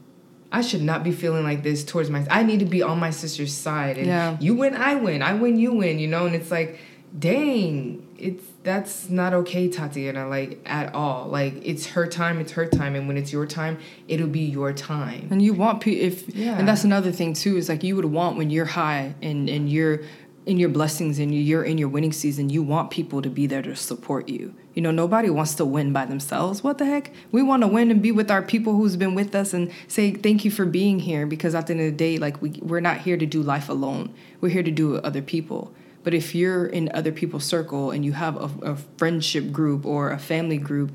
I 0.51 0.61
should 0.61 0.81
not 0.81 1.03
be 1.03 1.11
feeling 1.11 1.43
like 1.43 1.63
this 1.63 1.83
towards 1.83 2.09
my. 2.09 2.25
I 2.29 2.43
need 2.43 2.59
to 2.59 2.65
be 2.65 2.81
on 2.81 2.99
my 2.99 3.09
sister's 3.09 3.53
side, 3.53 3.97
and 3.97 4.07
yeah. 4.07 4.37
you 4.39 4.55
win, 4.55 4.75
I 4.75 4.95
win, 4.95 5.21
I 5.21 5.33
win, 5.33 5.57
you 5.57 5.73
win. 5.73 5.99
You 5.99 6.07
know, 6.07 6.25
and 6.25 6.35
it's 6.35 6.51
like, 6.51 6.79
dang, 7.17 8.07
it's 8.17 8.45
that's 8.63 9.09
not 9.09 9.33
okay, 9.33 9.67
Tatiana. 9.67 10.27
Like 10.27 10.61
at 10.65 10.95
all. 10.95 11.27
Like 11.27 11.55
it's 11.63 11.87
her 11.87 12.07
time, 12.07 12.39
it's 12.39 12.53
her 12.53 12.65
time, 12.65 12.95
and 12.95 13.07
when 13.07 13.17
it's 13.17 13.33
your 13.33 13.45
time, 13.45 13.77
it'll 14.07 14.27
be 14.27 14.41
your 14.41 14.71
time. 14.71 15.27
And 15.31 15.41
you 15.41 15.53
want 15.53 15.81
pe- 15.81 15.91
if 15.91 16.33
yeah, 16.33 16.57
and 16.57 16.67
that's 16.67 16.85
another 16.85 17.11
thing 17.11 17.33
too 17.33 17.57
is 17.57 17.67
like 17.67 17.83
you 17.83 17.95
would 17.97 18.05
want 18.05 18.37
when 18.37 18.49
you're 18.49 18.65
high 18.65 19.15
and 19.21 19.49
and 19.49 19.69
you're 19.69 20.01
in 20.47 20.57
your 20.57 20.69
blessings 20.69 21.19
and 21.19 21.35
you're 21.35 21.63
in 21.63 21.77
your 21.77 21.89
winning 21.89 22.13
season, 22.13 22.49
you 22.49 22.63
want 22.63 22.89
people 22.89 23.21
to 23.21 23.29
be 23.29 23.45
there 23.45 23.61
to 23.61 23.75
support 23.75 24.29
you. 24.29 24.55
You 24.73 24.81
know, 24.81 24.91
nobody 24.91 25.29
wants 25.29 25.55
to 25.55 25.65
win 25.65 25.91
by 25.91 26.05
themselves. 26.05 26.63
What 26.63 26.77
the 26.77 26.85
heck? 26.85 27.11
We 27.31 27.43
want 27.43 27.63
to 27.63 27.67
win 27.67 27.91
and 27.91 28.01
be 28.01 28.11
with 28.11 28.31
our 28.31 28.41
people 28.41 28.73
who's 28.73 28.95
been 28.95 29.13
with 29.13 29.35
us 29.35 29.53
and 29.53 29.71
say 29.87 30.11
thank 30.11 30.45
you 30.45 30.51
for 30.51 30.65
being 30.65 30.99
here 30.99 31.25
because 31.25 31.53
at 31.53 31.67
the 31.67 31.73
end 31.73 31.81
of 31.81 31.85
the 31.87 31.91
day, 31.91 32.17
like 32.17 32.41
we 32.41 32.51
we're 32.61 32.79
not 32.79 32.99
here 32.99 33.17
to 33.17 33.25
do 33.25 33.41
life 33.43 33.67
alone. 33.67 34.13
We're 34.39 34.49
here 34.49 34.63
to 34.63 34.71
do 34.71 34.91
it 34.91 34.93
with 34.93 35.05
other 35.05 35.21
people. 35.21 35.73
But 36.03 36.13
if 36.13 36.33
you're 36.33 36.65
in 36.65 36.89
other 36.93 37.11
people's 37.11 37.43
circle 37.43 37.91
and 37.91 38.05
you 38.05 38.13
have 38.13 38.37
a, 38.37 38.71
a 38.71 38.75
friendship 38.97 39.51
group 39.51 39.85
or 39.85 40.11
a 40.11 40.19
family 40.19 40.57
group, 40.57 40.91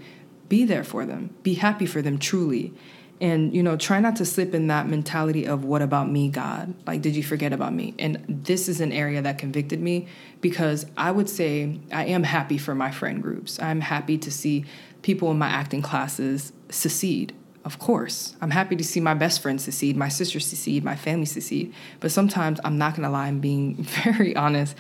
be 0.49 0.65
there 0.65 0.85
for 0.85 1.05
them. 1.05 1.35
Be 1.43 1.55
happy 1.55 1.85
for 1.85 2.01
them 2.01 2.19
truly 2.19 2.73
and 3.23 3.55
you 3.55 3.63
know 3.63 3.77
try 3.77 4.01
not 4.01 4.17
to 4.17 4.25
slip 4.27 4.53
in 4.53 4.67
that 4.67 4.89
mentality 4.89 5.47
of 5.47 5.65
what 5.65 5.81
about 5.81 6.11
me 6.11 6.29
god? 6.29 6.75
Like 6.87 7.01
did 7.01 7.17
you 7.17 7.23
forget 7.23 7.53
about 7.53 7.73
me? 7.73 7.95
And 7.99 8.23
this 8.29 8.69
is 8.69 8.81
an 8.81 8.93
area 8.93 9.23
that 9.23 9.39
convicted 9.39 9.81
me 9.81 10.09
because 10.43 10.85
i 10.97 11.11
would 11.11 11.31
say 11.31 11.79
i 11.93 12.05
am 12.05 12.25
happy 12.25 12.59
for 12.59 12.75
my 12.75 12.91
friend 12.91 13.23
groups. 13.23 13.63
I'm 13.63 13.81
happy 13.81 14.19
to 14.19 14.31
see 14.31 14.67
people 15.03 15.31
in 15.31 15.39
my 15.39 15.49
acting 15.49 15.83
classes 15.83 16.53
secede. 16.69 17.33
Of 17.65 17.79
course. 17.79 18.35
I'm 18.41 18.51
happy 18.51 18.75
to 18.75 18.83
see 18.83 18.99
my 18.99 19.15
best 19.15 19.41
friends 19.41 19.63
secede 19.65 19.97
my 19.97 20.09
sister 20.09 20.41
secede 20.41 20.83
my 20.83 20.97
family 20.97 21.27
secede. 21.27 21.73
But 22.01 22.11
sometimes 22.11 22.59
i'm 22.65 22.77
not 22.77 22.97
going 22.97 23.05
to 23.05 23.11
lie 23.11 23.29
i'm 23.29 23.39
being 23.39 23.77
very 24.05 24.35
honest 24.35 24.75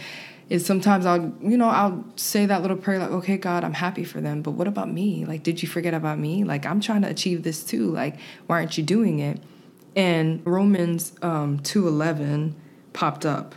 is 0.48 0.66
sometimes 0.66 1.06
I'll, 1.06 1.32
you 1.40 1.56
know, 1.56 1.68
I'll 1.68 2.04
say 2.16 2.46
that 2.46 2.62
little 2.62 2.76
prayer 2.76 2.98
like, 2.98 3.10
okay, 3.10 3.36
God, 3.36 3.64
I'm 3.64 3.74
happy 3.74 4.04
for 4.04 4.20
them, 4.20 4.42
but 4.42 4.52
what 4.52 4.66
about 4.66 4.90
me? 4.90 5.24
Like, 5.24 5.42
did 5.42 5.62
you 5.62 5.68
forget 5.68 5.94
about 5.94 6.18
me? 6.18 6.44
Like, 6.44 6.66
I'm 6.66 6.80
trying 6.80 7.02
to 7.02 7.08
achieve 7.08 7.42
this 7.42 7.64
too. 7.64 7.90
Like, 7.90 8.18
why 8.46 8.56
aren't 8.56 8.76
you 8.76 8.84
doing 8.84 9.18
it? 9.18 9.40
And 9.94 10.42
Romans 10.46 11.12
um, 11.22 11.58
2.11 11.60 12.54
popped 12.92 13.26
up. 13.26 13.54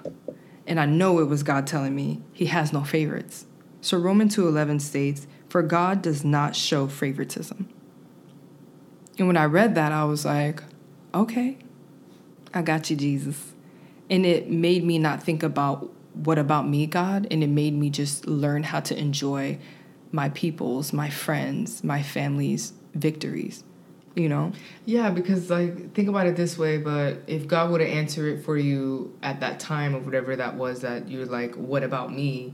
And 0.68 0.80
I 0.80 0.86
know 0.86 1.20
it 1.20 1.25
was 1.25 1.44
God 1.44 1.68
telling 1.68 1.96
me 1.96 2.22
he 2.34 2.48
has 2.48 2.74
no 2.74 2.84
favorites. 2.84 3.46
So 3.82 3.98
Romans 3.98 4.36
2.11 4.36 4.81
states, 4.81 5.27
for 5.48 5.62
God 5.62 6.01
does 6.01 6.25
not 6.25 6.55
show 6.55 6.88
favoritism. 6.88 7.70
And 9.18 9.27
when 9.27 9.38
I 9.38 9.46
read 9.46 9.75
that, 9.75 9.92
I 9.92 10.03
was 10.05 10.25
like, 10.25 10.64
okay, 11.14 11.57
I 12.53 12.62
got 12.62 12.90
you, 12.90 12.96
Jesus. 12.96 13.53
And 14.10 14.25
it 14.25 14.50
made 14.50 14.83
me 14.83 15.00
not 15.00 15.24
think 15.24 15.44
about 15.44 15.92
what 16.16 16.38
about 16.38 16.68
me, 16.68 16.88
God? 16.88 17.28
And 17.32 17.44
it 17.44 17.50
made 17.50 17.74
me 17.74 17.90
just 17.90 18.28
learn 18.28 18.64
how 18.64 18.80
to 18.82 18.98
enjoy 18.98 19.60
my 20.12 20.30
people's, 20.30 20.94
my 20.94 21.10
friends, 21.10 21.84
my 21.84 22.01
family's 22.01 22.74
victories. 22.94 23.64
You 24.16 24.30
know? 24.30 24.54
Yeah, 24.86 25.10
because 25.10 25.50
like 25.50 25.94
think 25.94 26.08
about 26.08 26.25
it 26.25 26.38
this 26.38 26.58
way, 26.58 26.78
but 26.78 27.24
if 27.28 27.48
God 27.48 27.70
would 27.72 27.82
have 27.82 27.90
answered 27.90 28.38
it 28.40 28.46
for 28.46 28.58
you 28.58 29.14
at 29.22 29.42
that 29.42 29.60
time 29.60 29.94
of 29.94 30.06
whatever 30.06 30.38
that 30.38 30.56
was 30.56 30.82
that 30.82 31.10
you're 31.10 31.25
like, 31.25 31.54
what 31.56 31.84
about 31.84 32.14
me? 32.14 32.54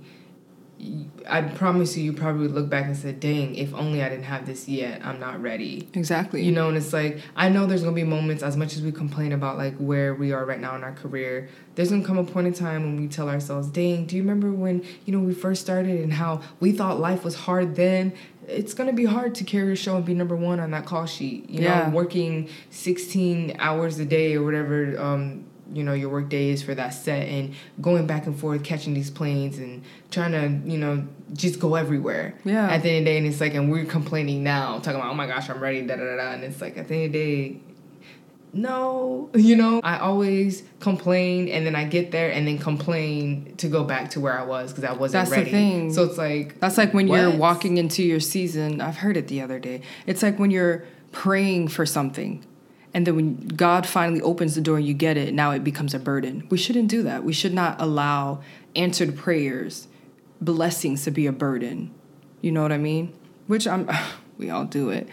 I 1.29 1.41
promise 1.41 1.95
you, 1.95 2.03
you 2.03 2.13
probably 2.13 2.41
would 2.43 2.55
look 2.55 2.69
back 2.69 2.85
and 2.85 2.97
say, 2.97 3.11
dang, 3.11 3.55
if 3.55 3.73
only 3.73 4.03
I 4.03 4.09
didn't 4.09 4.25
have 4.25 4.45
this 4.45 4.67
yet, 4.67 5.05
I'm 5.05 5.19
not 5.19 5.41
ready. 5.41 5.87
Exactly. 5.93 6.43
You 6.43 6.51
know, 6.51 6.69
and 6.69 6.77
it's 6.77 6.93
like, 6.93 7.19
I 7.35 7.49
know 7.49 7.65
there's 7.65 7.83
going 7.83 7.95
to 7.95 8.01
be 8.01 8.07
moments, 8.07 8.43
as 8.43 8.57
much 8.57 8.75
as 8.75 8.81
we 8.81 8.91
complain 8.91 9.31
about 9.31 9.57
like 9.57 9.75
where 9.77 10.15
we 10.15 10.31
are 10.33 10.43
right 10.45 10.59
now 10.59 10.75
in 10.75 10.83
our 10.83 10.93
career, 10.93 11.49
there's 11.75 11.89
going 11.89 12.01
to 12.01 12.07
come 12.07 12.17
a 12.17 12.23
point 12.23 12.47
in 12.47 12.53
time 12.53 12.83
when 12.83 12.99
we 12.99 13.07
tell 13.07 13.29
ourselves, 13.29 13.67
dang, 13.67 14.05
do 14.05 14.15
you 14.15 14.23
remember 14.23 14.51
when, 14.51 14.83
you 15.05 15.13
know, 15.13 15.19
we 15.19 15.33
first 15.33 15.61
started 15.61 15.99
and 16.01 16.13
how 16.13 16.41
we 16.59 16.71
thought 16.71 16.99
life 16.99 17.23
was 17.23 17.35
hard 17.35 17.75
then? 17.75 18.13
It's 18.47 18.73
going 18.73 18.87
to 18.87 18.95
be 18.95 19.05
hard 19.05 19.35
to 19.35 19.43
carry 19.43 19.73
a 19.73 19.75
show 19.75 19.95
and 19.97 20.05
be 20.05 20.13
number 20.13 20.35
one 20.35 20.59
on 20.59 20.71
that 20.71 20.85
call 20.85 21.05
sheet. 21.05 21.49
You 21.49 21.61
yeah. 21.61 21.87
know, 21.87 21.95
working 21.95 22.49
16 22.71 23.55
hours 23.59 23.99
a 23.99 24.05
day 24.05 24.35
or 24.35 24.43
whatever, 24.43 24.99
um, 24.99 25.45
you 25.73 25.83
know 25.83 25.93
your 25.93 26.09
work 26.09 26.29
days 26.29 26.61
for 26.61 26.75
that 26.75 26.89
set 26.89 27.27
and 27.27 27.53
going 27.79 28.05
back 28.07 28.25
and 28.25 28.39
forth 28.39 28.63
catching 28.63 28.93
these 28.93 29.09
planes 29.09 29.57
and 29.57 29.83
trying 30.09 30.31
to 30.31 30.69
you 30.69 30.77
know 30.77 31.05
just 31.33 31.59
go 31.59 31.75
everywhere. 31.75 32.33
Yeah. 32.43 32.67
At 32.67 32.83
the 32.83 32.89
end 32.89 32.99
of 32.99 33.05
the 33.05 33.11
day 33.11 33.17
and 33.17 33.27
it's 33.27 33.39
like 33.39 33.53
and 33.53 33.71
we're 33.71 33.85
complaining 33.85 34.43
now 34.43 34.79
talking 34.79 34.99
about 34.99 35.11
oh 35.11 35.15
my 35.15 35.27
gosh 35.27 35.49
i'm 35.49 35.59
ready 35.59 35.81
da 35.81 35.95
da 35.95 36.03
da, 36.03 36.15
da. 36.15 36.31
and 36.33 36.43
it's 36.43 36.61
like 36.61 36.77
at 36.77 36.87
the 36.87 36.95
end 36.95 37.05
of 37.05 37.11
the 37.13 37.17
day 37.17 37.59
no 38.53 39.29
you 39.35 39.55
know? 39.55 39.79
I 39.83 39.99
always 39.99 40.63
complain 40.79 41.47
and 41.47 41.65
then 41.65 41.75
i 41.75 41.85
get 41.85 42.11
there 42.11 42.31
and 42.31 42.47
then 42.47 42.57
complain 42.57 43.55
to 43.57 43.67
go 43.67 43.83
back 43.83 44.09
to 44.11 44.19
where 44.19 44.37
i 44.37 44.43
was 44.43 44.71
because 44.71 44.83
i 44.83 44.93
wasn't 44.93 45.23
that's 45.23 45.31
ready. 45.31 45.45
the 45.45 45.51
thing. 45.51 45.93
So 45.93 46.03
it's 46.03 46.17
like 46.17 46.59
that's 46.59 46.77
like 46.77 46.93
when 46.93 47.07
what? 47.07 47.19
you're 47.19 47.35
walking 47.35 47.77
into 47.77 48.03
your 48.03 48.19
season 48.19 48.81
i've 48.81 48.97
heard 48.97 49.17
it 49.17 49.27
the 49.27 49.41
other 49.41 49.59
day. 49.59 49.81
It's 50.05 50.23
like 50.23 50.39
when 50.39 50.51
you're 50.51 50.83
praying 51.11 51.67
for 51.69 51.85
something 51.85 52.43
and 52.93 53.07
then 53.07 53.15
when 53.15 53.35
God 53.47 53.87
finally 53.87 54.21
opens 54.21 54.55
the 54.55 54.61
door 54.61 54.77
and 54.77 54.85
you 54.85 54.93
get 54.93 55.17
it, 55.17 55.33
now 55.33 55.51
it 55.51 55.63
becomes 55.63 55.93
a 55.93 55.99
burden. 55.99 56.45
We 56.49 56.57
shouldn't 56.57 56.89
do 56.89 57.03
that. 57.03 57.23
We 57.23 57.33
should 57.33 57.53
not 57.53 57.79
allow 57.79 58.41
answered 58.75 59.15
prayers, 59.15 59.87
blessings 60.41 61.03
to 61.05 61.11
be 61.11 61.25
a 61.25 61.31
burden. 61.31 61.93
You 62.41 62.51
know 62.51 62.61
what 62.61 62.71
I 62.71 62.77
mean? 62.77 63.13
Which 63.47 63.67
I'm 63.67 63.89
we 64.37 64.49
all 64.49 64.65
do 64.65 64.89
it. 64.89 65.07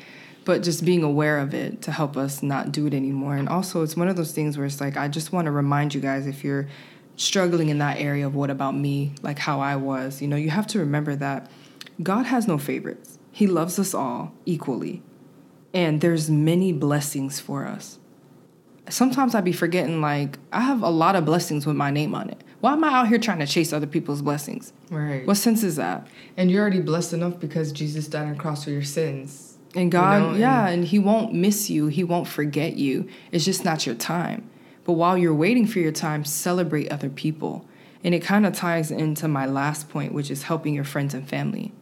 But 0.45 0.63
just 0.63 0.85
being 0.85 1.03
aware 1.03 1.39
of 1.39 1.55
it 1.55 1.83
to 1.83 1.93
help 1.93 2.17
us 2.17 2.43
not 2.43 2.73
do 2.73 2.87
it 2.87 2.95
anymore. 2.95 3.37
And 3.37 3.49
also 3.49 3.83
it's 3.83 3.97
one 3.97 4.09
of 4.09 4.17
those 4.17 4.33
things 4.33 4.57
where 4.57 4.67
it's 4.67 4.81
like 4.81 4.97
I 4.97 5.07
just 5.07 5.33
want 5.33 5.45
to 5.45 5.51
remind 5.51 5.95
you 5.95 6.01
guys 6.01 6.27
if 6.27 6.43
you're 6.43 6.67
struggling 7.17 7.69
in 7.69 7.79
that 7.79 7.99
area 7.99 8.27
of 8.27 8.35
what 8.35 8.49
about 8.49 8.75
me, 8.75 9.13
like 9.23 9.39
how 9.39 9.61
I 9.61 9.77
was, 9.77 10.23
you 10.23 10.29
know, 10.29 10.37
you 10.37 10.51
have 10.51 10.67
to 10.69 10.79
remember 10.79 11.15
that 11.17 11.51
God 12.03 12.27
has 12.27 12.49
no 12.49 12.59
favorites. 12.59 13.19
He 13.31 13.47
loves 13.47 13.79
us 13.79 13.93
all 13.93 14.33
equally 14.47 15.03
and 15.73 16.01
there's 16.01 16.31
many 16.31 16.73
blessings 16.73 17.41
for 17.41 17.67
us. 17.67 17.99
Sometimes 18.89 19.35
I'd 19.35 19.45
be 19.45 19.53
forgetting 19.53 20.01
like 20.01 20.39
I 20.53 20.63
have 20.63 20.83
a 20.83 20.89
lot 20.89 21.15
of 21.15 21.25
blessings 21.25 21.67
with 21.67 21.77
my 21.77 21.91
name 21.91 22.15
on 22.15 22.31
it. 22.31 22.43
Why 22.61 22.73
am 22.73 22.83
I 22.83 22.93
out 22.93 23.09
here 23.09 23.19
trying 23.19 23.39
to 23.39 23.47
chase 23.47 23.73
other 23.73 23.87
people's 23.87 24.23
blessings? 24.23 24.73
Right. 24.91 25.27
What 25.27 25.37
sense 25.37 25.63
is 25.63 25.77
that? 25.77 26.09
And 26.37 26.51
you're 26.51 26.61
already 26.63 26.81
blessed 26.81 27.13
enough 27.13 27.39
because 27.39 27.71
Jesus 27.71 28.09
died 28.09 28.23
on 28.23 28.33
the 28.33 28.39
cross 28.39 28.65
for 28.65 28.71
your 28.71 28.83
sins. 28.83 29.59
And 29.75 29.93
God, 29.93 30.23
you 30.23 30.31
know? 30.33 30.37
yeah, 30.37 30.67
and, 30.67 30.75
and 30.75 30.85
He 30.85 30.99
won't 30.99 31.35
miss 31.35 31.71
you. 31.71 31.87
He 31.89 32.03
won't 32.03 32.27
forget 32.27 32.77
you. 32.77 33.09
It's 33.31 33.45
just 33.45 33.65
not 33.65 33.87
your 33.87 33.95
time. 33.95 34.49
But 34.85 34.95
while 34.95 35.19
you're 35.19 35.35
waiting 35.35 35.67
for 35.67 35.79
your 35.81 35.93
time, 35.93 36.25
celebrate 36.25 36.91
other 36.91 37.11
people. 37.11 37.67
And 38.03 38.15
it 38.15 38.21
kind 38.21 38.47
of 38.47 38.55
ties 38.55 38.91
into 38.91 39.29
my 39.29 39.45
last 39.45 39.89
point, 39.89 40.13
which 40.13 40.31
is 40.31 40.45
helping 40.45 40.75
your 40.75 40.85
friends 40.85 41.15
and 41.15 41.29
family. 41.29 41.73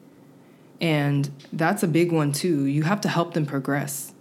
And 0.81 1.31
that's 1.53 1.83
a 1.83 1.89
big 1.89 2.13
one 2.13 2.33
too. 2.33 2.67
You 2.67 2.83
have 2.83 3.01
to 3.03 3.09
help 3.09 3.35
them 3.35 3.47
progress. 3.47 4.13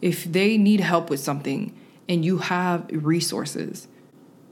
If 0.00 0.24
they 0.24 0.56
need 0.56 0.80
help 0.80 1.10
with 1.10 1.20
something 1.20 1.74
and 2.08 2.24
you 2.24 2.38
have 2.38 2.86
resources, 2.90 3.88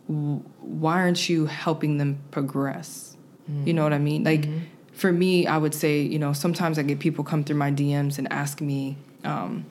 why 0.07 1.01
aren't 1.01 1.29
you 1.29 1.47
helping 1.47 1.99
them 1.99 2.19
progress? 2.31 3.17
Mm-hmm. 3.51 3.67
You 3.69 3.75
know 3.75 3.83
what 3.85 3.93
I 3.93 3.99
mean? 3.99 4.25
Like 4.25 4.43
mm-hmm. 4.43 4.65
for 4.93 5.13
me, 5.13 5.47
I 5.47 5.59
would 5.59 5.75
say, 5.75 6.01
you 6.01 6.19
know, 6.19 6.33
sometimes 6.33 6.79
I 6.79 6.83
get 6.83 6.99
people 6.99 7.23
come 7.23 7.45
through 7.45 7.57
my 7.57 7.71
DMs 7.71 8.19
and 8.19 8.33
ask 8.33 8.61
me, 8.61 8.97
um, 9.25 9.67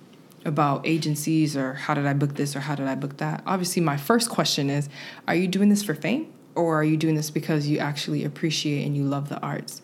about 0.45 0.87
agencies 0.87 1.55
or 1.55 1.73
how 1.73 1.93
did 1.93 2.05
I 2.05 2.13
book 2.13 2.35
this 2.35 2.55
or 2.55 2.61
how 2.61 2.75
did 2.75 2.87
I 2.87 2.95
book 2.95 3.17
that, 3.17 3.43
obviously 3.45 3.81
my 3.81 3.97
first 3.97 4.29
question 4.29 4.69
is, 4.69 4.89
are 5.27 5.35
you 5.35 5.47
doing 5.47 5.69
this 5.69 5.83
for 5.83 5.93
fame 5.93 6.31
or 6.55 6.79
are 6.79 6.83
you 6.83 6.97
doing 6.97 7.15
this 7.15 7.29
because 7.29 7.67
you 7.67 7.79
actually 7.79 8.23
appreciate 8.23 8.85
and 8.85 8.95
you 8.95 9.03
love 9.03 9.29
the 9.29 9.39
arts? 9.39 9.81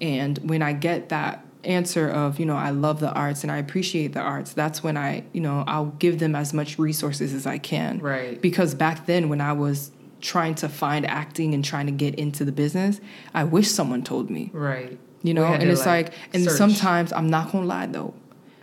And 0.00 0.38
when 0.38 0.62
I 0.62 0.72
get 0.72 1.08
that 1.08 1.44
answer 1.66 2.08
of, 2.08 2.38
you 2.38 2.46
know, 2.46 2.56
I 2.56 2.70
love 2.70 3.00
the 3.00 3.12
arts 3.12 3.42
and 3.42 3.52
I 3.52 3.58
appreciate 3.58 4.12
the 4.12 4.20
arts, 4.20 4.52
that's 4.52 4.82
when 4.82 4.96
I, 4.96 5.24
you 5.32 5.40
know, 5.40 5.64
I'll 5.66 5.86
give 5.98 6.18
them 6.18 6.34
as 6.34 6.52
much 6.52 6.78
resources 6.78 7.34
as 7.34 7.46
I 7.46 7.58
can. 7.58 7.98
Right. 7.98 8.40
Because 8.40 8.74
back 8.74 9.06
then 9.06 9.28
when 9.28 9.40
I 9.40 9.52
was 9.52 9.90
trying 10.20 10.54
to 10.56 10.68
find 10.68 11.06
acting 11.06 11.54
and 11.54 11.64
trying 11.64 11.86
to 11.86 11.92
get 11.92 12.14
into 12.14 12.44
the 12.44 12.52
business, 12.52 13.00
I 13.34 13.44
wish 13.44 13.68
someone 13.68 14.02
told 14.02 14.30
me. 14.30 14.50
Right. 14.52 14.98
You 15.22 15.34
know, 15.34 15.44
and 15.44 15.64
it's 15.64 15.86
like, 15.86 16.12
and 16.32 16.44
search. 16.44 16.56
sometimes 16.56 17.12
I'm 17.12 17.28
not 17.28 17.52
gonna 17.52 17.66
lie 17.66 17.86
though. 17.86 18.14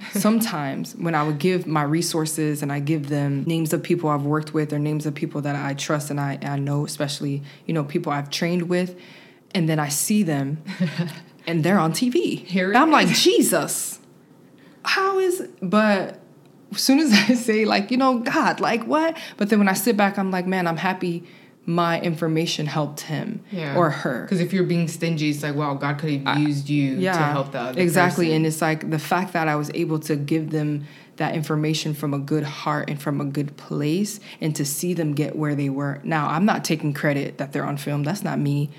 Sometimes 0.12 0.98
when 0.98 1.16
I 1.16 1.24
would 1.24 1.40
give 1.40 1.66
my 1.66 1.84
resources 1.84 2.62
and 2.62 2.74
I 2.74 2.82
give 2.82 3.08
them 3.08 3.44
names 3.46 3.72
of 3.72 3.82
people 3.82 4.10
I've 4.10 4.24
worked 4.24 4.54
with 4.54 4.74
or 4.74 4.80
names 4.80 5.06
of 5.06 5.16
people 5.16 5.40
that 5.42 5.56
I 5.56 5.76
trust 5.76 6.10
and 6.10 6.20
I, 6.20 6.38
I 6.42 6.60
know, 6.60 6.86
especially, 6.86 7.42
you 7.66 7.74
know, 7.74 7.86
people 7.86 8.12
I've 8.12 8.30
trained 8.30 8.64
with, 8.64 9.00
and 9.56 9.70
then 9.70 9.80
I 9.80 9.88
see 9.88 10.24
them 10.24 10.62
and 11.48 11.64
they're 11.64 11.80
on 11.80 11.92
TV. 11.94 12.44
Here 12.46 12.74
I'm 12.74 12.92
like. 12.92 13.08
Jesus, 13.10 14.00
how 14.86 15.20
is 15.20 15.48
but 15.62 16.20
as 16.72 16.82
soon 16.82 17.00
as 17.00 17.12
I 17.30 17.34
say 17.36 17.66
like, 17.66 17.92
you 17.92 17.98
know, 17.98 18.20
God, 18.20 18.60
like 18.60 18.84
what? 18.86 19.18
But 19.38 19.50
then 19.50 19.60
when 19.60 19.70
I 19.70 19.74
sit 19.74 19.96
back, 19.98 20.18
I'm 20.18 20.32
like, 20.32 20.48
man, 20.48 20.68
I'm 20.68 20.78
happy 20.78 21.24
my 21.66 22.02
information 22.02 22.66
helped 22.66 23.00
him 23.02 23.40
Yeah. 23.50 23.78
or 23.78 23.90
her. 23.90 24.24
Because 24.24 24.42
if 24.42 24.52
you're 24.52 24.66
being 24.66 24.90
stingy, 24.90 25.30
it's 25.30 25.44
like, 25.44 25.56
wow, 25.56 25.76
God 25.76 25.98
could 25.98 26.10
have 26.28 26.38
used 26.40 26.68
you 26.68 27.00
to 27.00 27.14
help 27.14 27.54
the 27.54 27.60
other 27.62 27.82
exactly 27.82 28.26
person. 28.26 28.36
and 28.36 28.46
it's 28.46 28.62
like 28.62 28.90
the 28.90 29.00
fact 29.00 29.32
that 29.32 29.48
i 29.48 29.56
was 29.56 29.72
able 29.74 29.98
to 30.00 30.18
give 30.18 30.50
them 30.50 30.84
that 31.16 31.36
information 31.36 31.94
from 31.94 32.14
a 32.14 32.20
good 32.20 32.44
heart 32.44 32.90
and 32.90 33.02
from 33.02 33.22
a 33.22 33.26
good 33.26 33.56
place 33.56 34.20
and 34.42 34.54
to 34.58 34.66
see 34.66 34.94
them 34.94 35.14
get 35.14 35.38
where 35.38 35.56
they 35.56 35.70
were 35.70 36.02
now 36.04 36.28
i'm 36.28 36.44
not 36.44 36.66
taking 36.66 36.94
credit 36.94 37.38
that 37.38 37.54
they're 37.54 37.64
on 37.66 37.78
film 37.78 38.04
that's 38.04 38.24
not 38.24 38.38
me 38.40 38.70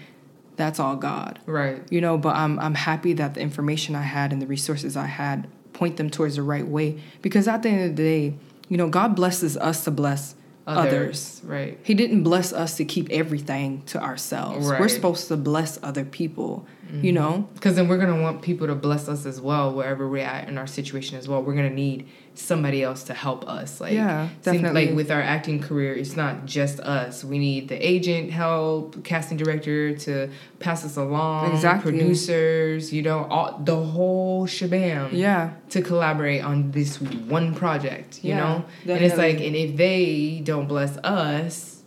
that's 0.57 0.79
all 0.81 0.97
god 0.97 1.39
Right. 1.47 1.83
you 1.91 2.01
know 2.01 2.17
but 2.19 2.35
i'm 2.37 2.59
i'm 2.61 2.75
happy 2.75 3.13
that 3.15 3.35
the 3.35 3.41
information 3.41 3.95
i 3.95 4.03
had 4.03 4.33
and 4.33 4.41
the 4.41 4.47
resources 4.47 4.97
i 4.97 5.07
had 5.07 5.49
point 5.73 5.97
them 5.97 6.11
towards 6.11 6.37
the 6.37 6.43
right 6.43 6.67
way 6.67 7.01
because 7.23 7.49
at 7.49 7.63
the 7.63 7.69
end 7.69 7.91
of 7.91 7.97
the 7.97 8.03
day 8.03 8.35
you 8.69 8.77
know 8.77 8.89
god 8.89 9.17
blesses 9.17 9.57
us 9.57 9.85
to 9.85 9.91
bless 9.91 10.35
others. 10.67 11.43
Right. 11.45 11.79
He 11.83 11.93
didn't 11.93 12.23
bless 12.23 12.51
us 12.53 12.79
to 12.79 12.87
keep 12.87 13.11
everything 13.11 13.83
to 13.87 14.03
ourselves. 14.03 14.67
Right. 14.67 14.81
We're 14.81 14.89
supposed 14.89 15.29
to 15.29 15.37
bless 15.37 15.79
other 15.83 16.07
people, 16.07 16.67
you 16.91 17.13
mm-hmm. 17.13 17.15
know? 17.15 17.49
Because 17.55 17.77
then 17.77 17.89
we're 17.89 17.99
gonna 17.99 18.21
want 18.21 18.43
people 18.43 18.67
to 18.67 18.75
bless 18.75 19.09
us 19.09 19.27
as 19.27 19.41
well, 19.41 19.73
wherever 19.73 20.09
we're 20.09 20.25
at 20.25 20.49
in 20.49 20.59
our 20.59 20.67
situation 20.67 21.19
as 21.19 21.29
well. 21.29 21.43
We're 21.43 21.55
gonna 21.55 21.71
need 21.71 22.09
somebody 22.35 22.83
else 22.83 23.05
to 23.05 23.15
help 23.15 23.49
us. 23.49 23.81
Like 23.81 23.93
Yeah, 23.93 24.29
definitely. 24.43 24.87
Like 24.87 24.97
with 24.97 25.11
our 25.11 25.21
acting 25.21 25.61
career, 25.61 25.95
it's 25.95 26.17
not 26.17 26.47
just 26.47 26.81
us. 26.81 27.25
We 27.25 27.39
need 27.39 27.69
the 27.69 27.77
agent 27.77 28.31
help, 28.31 29.05
casting 29.05 29.37
director 29.37 29.97
to 29.99 30.31
pass 30.59 30.85
us 30.85 30.97
along, 30.97 31.53
Exactly. 31.53 31.93
producers. 31.93 32.93
You 32.93 33.03
know, 33.03 33.25
all 33.25 33.59
the 33.63 33.77
whole 33.77 34.47
shabam. 34.47 35.11
Yeah. 35.13 35.53
To 35.71 35.83
collaborate 35.83 36.43
on 36.43 36.71
this 36.73 37.01
one 37.01 37.55
project. 37.55 38.25
You 38.25 38.31
Yeah, 38.31 38.39
know, 38.39 38.65
and 38.95 39.05
it's 39.05 39.17
like, 39.17 39.41
and 39.41 39.57
if 39.57 39.77
they 39.77 40.43
don't 40.45 40.67
bless 40.67 40.97
us, 40.99 41.83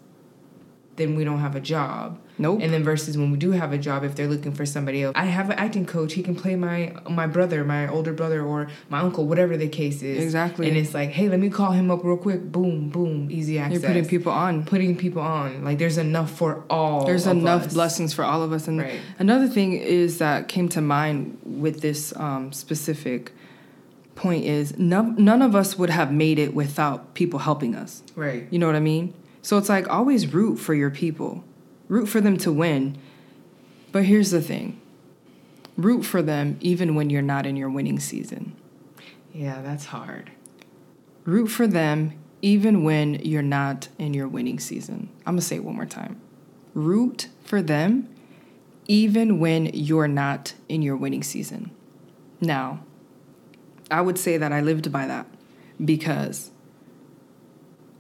then 0.96 1.16
we 1.16 1.24
don't 1.24 1.40
have 1.40 1.56
a 1.56 1.62
job. 1.62 2.20
Nope. 2.38 2.60
And 2.62 2.72
then 2.72 2.84
versus 2.84 3.18
when 3.18 3.32
we 3.32 3.38
do 3.38 3.52
have 3.52 3.74
a 3.74 3.78
job, 3.78 4.04
if 4.04 4.16
they're 4.16 4.28
looking 4.28 4.52
for 4.52 4.66
somebody 4.66 5.04
else, 5.04 5.14
I 5.16 5.26
have 5.26 5.50
an 5.50 5.58
acting 5.58 5.86
coach. 5.86 6.14
He 6.14 6.22
can 6.24 6.36
play 6.36 6.56
my 6.56 6.94
my 7.10 7.26
brother, 7.28 7.64
my 7.64 7.88
older 7.88 8.14
brother, 8.14 8.44
or 8.44 8.68
my 8.90 9.00
uncle, 9.00 9.26
whatever 9.26 9.58
the 9.58 9.68
case 9.68 10.04
is. 10.04 10.24
Exactly. 10.24 10.68
And 10.68 10.78
it's 10.78 10.94
like, 10.94 11.10
hey, 11.10 11.30
let 11.30 11.40
me 11.40 11.50
call 11.50 11.72
him 11.72 11.90
up 11.90 12.04
real 12.04 12.18
quick. 12.18 12.44
Boom, 12.52 12.90
boom, 12.90 13.30
easy 13.32 13.58
access. 13.60 13.82
You're 13.82 13.90
putting 13.90 14.06
people 14.06 14.32
on. 14.32 14.66
putting 14.66 14.96
people 14.96 15.22
on. 15.22 15.64
Like 15.64 15.78
there's 15.80 15.98
enough 15.98 16.32
for 16.32 16.64
all. 16.70 17.06
There's 17.06 17.28
enough 17.28 17.68
us. 17.68 17.74
blessings 17.74 18.14
for 18.14 18.24
all 18.24 18.44
of 18.44 18.54
us. 18.54 18.68
And 18.68 18.80
Right. 18.80 19.00
another 19.20 19.48
thing 19.48 19.74
is 19.74 20.20
that 20.20 20.48
came 20.48 20.70
to 20.70 20.82
mind 20.82 21.40
with 21.44 21.82
this 21.82 22.16
um, 22.18 22.52
specific 22.54 23.32
point 24.16 24.46
is 24.46 24.78
none, 24.78 25.16
none 25.18 25.42
of 25.42 25.56
us 25.56 25.78
would 25.78 25.90
have 25.90 26.12
made 26.12 26.40
it 26.40 26.54
without 26.54 27.14
people 27.14 27.40
helping 27.40 27.76
us. 27.76 28.02
Right. 28.16 28.48
You 28.50 28.60
know 28.60 28.66
what 28.68 28.76
I 28.76 28.80
mean? 28.80 29.14
So 29.42 29.58
it's 29.58 29.70
like 29.70 29.88
always 29.90 30.34
root 30.34 30.58
for 30.58 30.74
your 30.74 30.90
people, 30.90 31.44
root 31.88 32.08
for 32.08 32.22
them 32.22 32.38
to 32.38 32.52
win. 32.52 32.98
But 33.92 34.06
here's 34.06 34.32
the 34.32 34.42
thing 34.42 34.80
root 35.78 36.04
for 36.04 36.22
them 36.22 36.58
even 36.60 36.96
when 36.96 37.10
you're 37.10 37.22
not 37.22 37.46
in 37.46 37.56
your 37.56 37.70
winning 37.70 38.00
season. 38.00 38.56
Yeah, 39.34 39.62
that's 39.62 39.86
hard. 39.86 40.32
Root 41.26 41.48
for 41.48 41.68
them 41.68 42.14
even 42.42 42.84
when 42.84 43.16
you're 43.16 43.42
not 43.42 43.90
in 43.98 44.14
your 44.14 44.28
winning 44.28 44.60
season. 44.60 45.10
I'm 45.26 45.36
to 45.36 45.42
say 45.42 45.58
it 45.58 45.64
one 45.64 45.76
more 45.76 45.86
time. 45.86 46.20
Root 46.74 47.30
for 47.44 47.62
them 47.62 48.10
even 48.88 49.40
when 49.40 49.66
you're 49.68 50.08
not 50.08 50.54
in 50.70 50.82
your 50.82 50.96
winning 50.96 51.24
season. 51.24 51.72
Now, 52.40 52.84
I 53.92 54.02
would 54.02 54.18
say 54.18 54.38
that 54.38 54.52
I 54.52 54.62
lived 54.62 54.92
by 54.92 55.08
that 55.08 55.28
because 55.84 56.52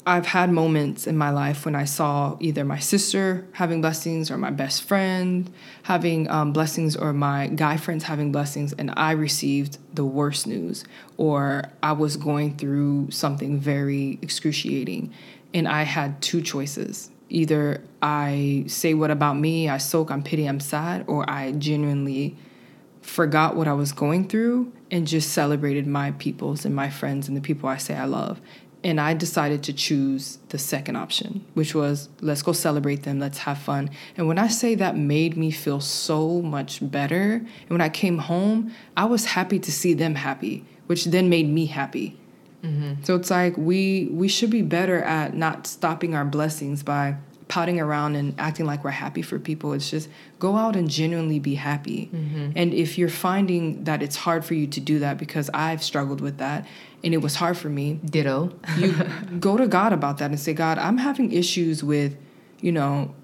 I've 0.08 0.28
had 0.28 0.50
moments 0.50 1.06
in 1.06 1.18
my 1.18 1.32
life 1.32 1.66
when 1.66 1.76
I 1.76 1.84
saw 1.84 2.38
either 2.40 2.64
my 2.64 2.80
sister 2.80 3.46
having 3.52 3.82
blessings 3.82 4.32
or 4.32 4.38
my 4.38 4.52
best 4.52 4.84
friend 4.84 5.52
having 5.84 6.30
um, 6.30 6.54
blessings 6.54 6.96
or 6.96 7.12
my 7.12 7.48
guy 7.48 7.76
friends 7.76 8.06
having 8.06 8.32
blessings, 8.32 8.72
and 8.72 8.94
I 8.96 9.12
received 9.12 9.80
the 9.94 10.06
worst 10.06 10.48
news, 10.48 10.86
or 11.18 11.66
I 11.84 11.92
was 11.92 12.16
going 12.16 12.56
through 12.56 13.12
something 13.12 13.60
very 13.60 14.18
excruciating, 14.22 15.14
and 15.54 15.68
I 15.68 15.84
had 15.84 16.22
two 16.22 16.42
choices. 16.42 17.12
Either 17.28 17.84
I 18.02 18.64
say, 18.68 18.94
What 18.94 19.12
about 19.12 19.34
me? 19.34 19.68
I 19.68 19.78
soak, 19.78 20.10
I'm 20.10 20.24
pity, 20.24 20.46
I'm 20.46 20.62
sad, 20.62 21.04
or 21.08 21.30
I 21.30 21.52
genuinely 21.52 22.38
forgot 23.02 23.58
what 23.58 23.68
I 23.68 23.74
was 23.74 23.92
going 23.92 24.30
through 24.30 24.72
and 24.90 25.06
just 25.06 25.34
celebrated 25.34 25.86
my 25.86 26.12
peoples 26.12 26.66
and 26.66 26.74
my 26.74 26.90
friends 26.90 27.28
and 27.28 27.36
the 27.36 27.42
people 27.42 27.68
I 27.68 27.78
say 27.78 27.96
I 27.96 28.06
love. 28.06 28.40
And 28.84 29.02
I 29.02 29.14
decided 29.14 29.64
to 29.64 29.74
choose 29.74 30.38
the 30.50 30.58
second 30.58 30.96
option, 30.96 31.44
which 31.56 31.74
was 31.74 32.10
let's 32.22 32.42
go 32.42 32.54
celebrate 32.54 33.04
them, 33.04 33.20
let's 33.20 33.40
have 33.40 33.58
fun. 33.58 33.90
And 34.16 34.28
when 34.28 34.38
I 34.38 34.48
say 34.48 34.76
that 34.76 34.96
made 34.96 35.36
me 35.36 35.52
feel 35.52 35.82
so 35.82 36.42
much 36.42 36.80
better, 36.82 37.34
and 37.34 37.70
when 37.70 37.82
I 37.82 37.90
came 37.90 38.20
home, 38.20 38.72
I 38.96 39.06
was 39.06 39.26
happy 39.26 39.60
to 39.60 39.72
see 39.72 39.94
them 39.94 40.16
happy, 40.16 40.64
which 40.86 41.06
then 41.06 41.28
made 41.28 41.50
me 41.50 41.66
happy. 41.66 42.18
Mm-hmm. 42.64 43.04
So 43.04 43.16
it's 43.16 43.32
like 43.32 43.58
we 43.58 44.10
we 44.12 44.28
should 44.28 44.50
be 44.50 44.62
better 44.62 45.02
at 45.02 45.36
not 45.36 45.68
stopping 45.68 46.16
our 46.16 46.26
blessings 46.26 46.84
by 46.84 47.18
pouting 47.48 47.80
around 47.80 48.16
and 48.16 48.34
acting 48.38 48.66
like 48.66 48.84
we're 48.84 48.92
happy 48.92 49.22
for 49.22 49.40
people. 49.40 49.74
It's 49.74 49.90
just 49.90 50.10
go 50.40 50.58
out 50.58 50.76
and 50.76 50.90
genuinely 50.90 51.40
be 51.40 51.56
happy. 51.56 52.10
Mm-hmm. 52.14 52.52
And 52.56 52.74
if 52.74 52.98
you're 52.98 53.10
finding 53.10 53.86
that 53.86 54.04
it's 54.04 54.18
hard 54.18 54.44
for 54.44 54.54
you 54.54 54.68
to 54.68 54.80
do 54.80 55.00
that 55.00 55.18
because 55.18 55.50
I've 55.54 55.82
struggled 55.82 56.20
with 56.20 56.38
that 56.40 56.68
and 57.04 57.14
it 57.14 57.18
was 57.18 57.36
hard 57.36 57.58
for 57.58 57.70
me, 57.70 58.00
Ditto. 58.04 58.54
you 58.78 58.94
go 59.40 59.56
to 59.58 59.68
God 59.68 59.94
about 59.94 60.18
that 60.18 60.30
and 60.30 60.40
say, 60.40 60.54
God, 60.54 60.78
I'm 60.78 60.98
having 60.98 61.32
issues 61.32 61.84
with, 61.84 62.18
you 62.60 62.72
know, 62.72 63.16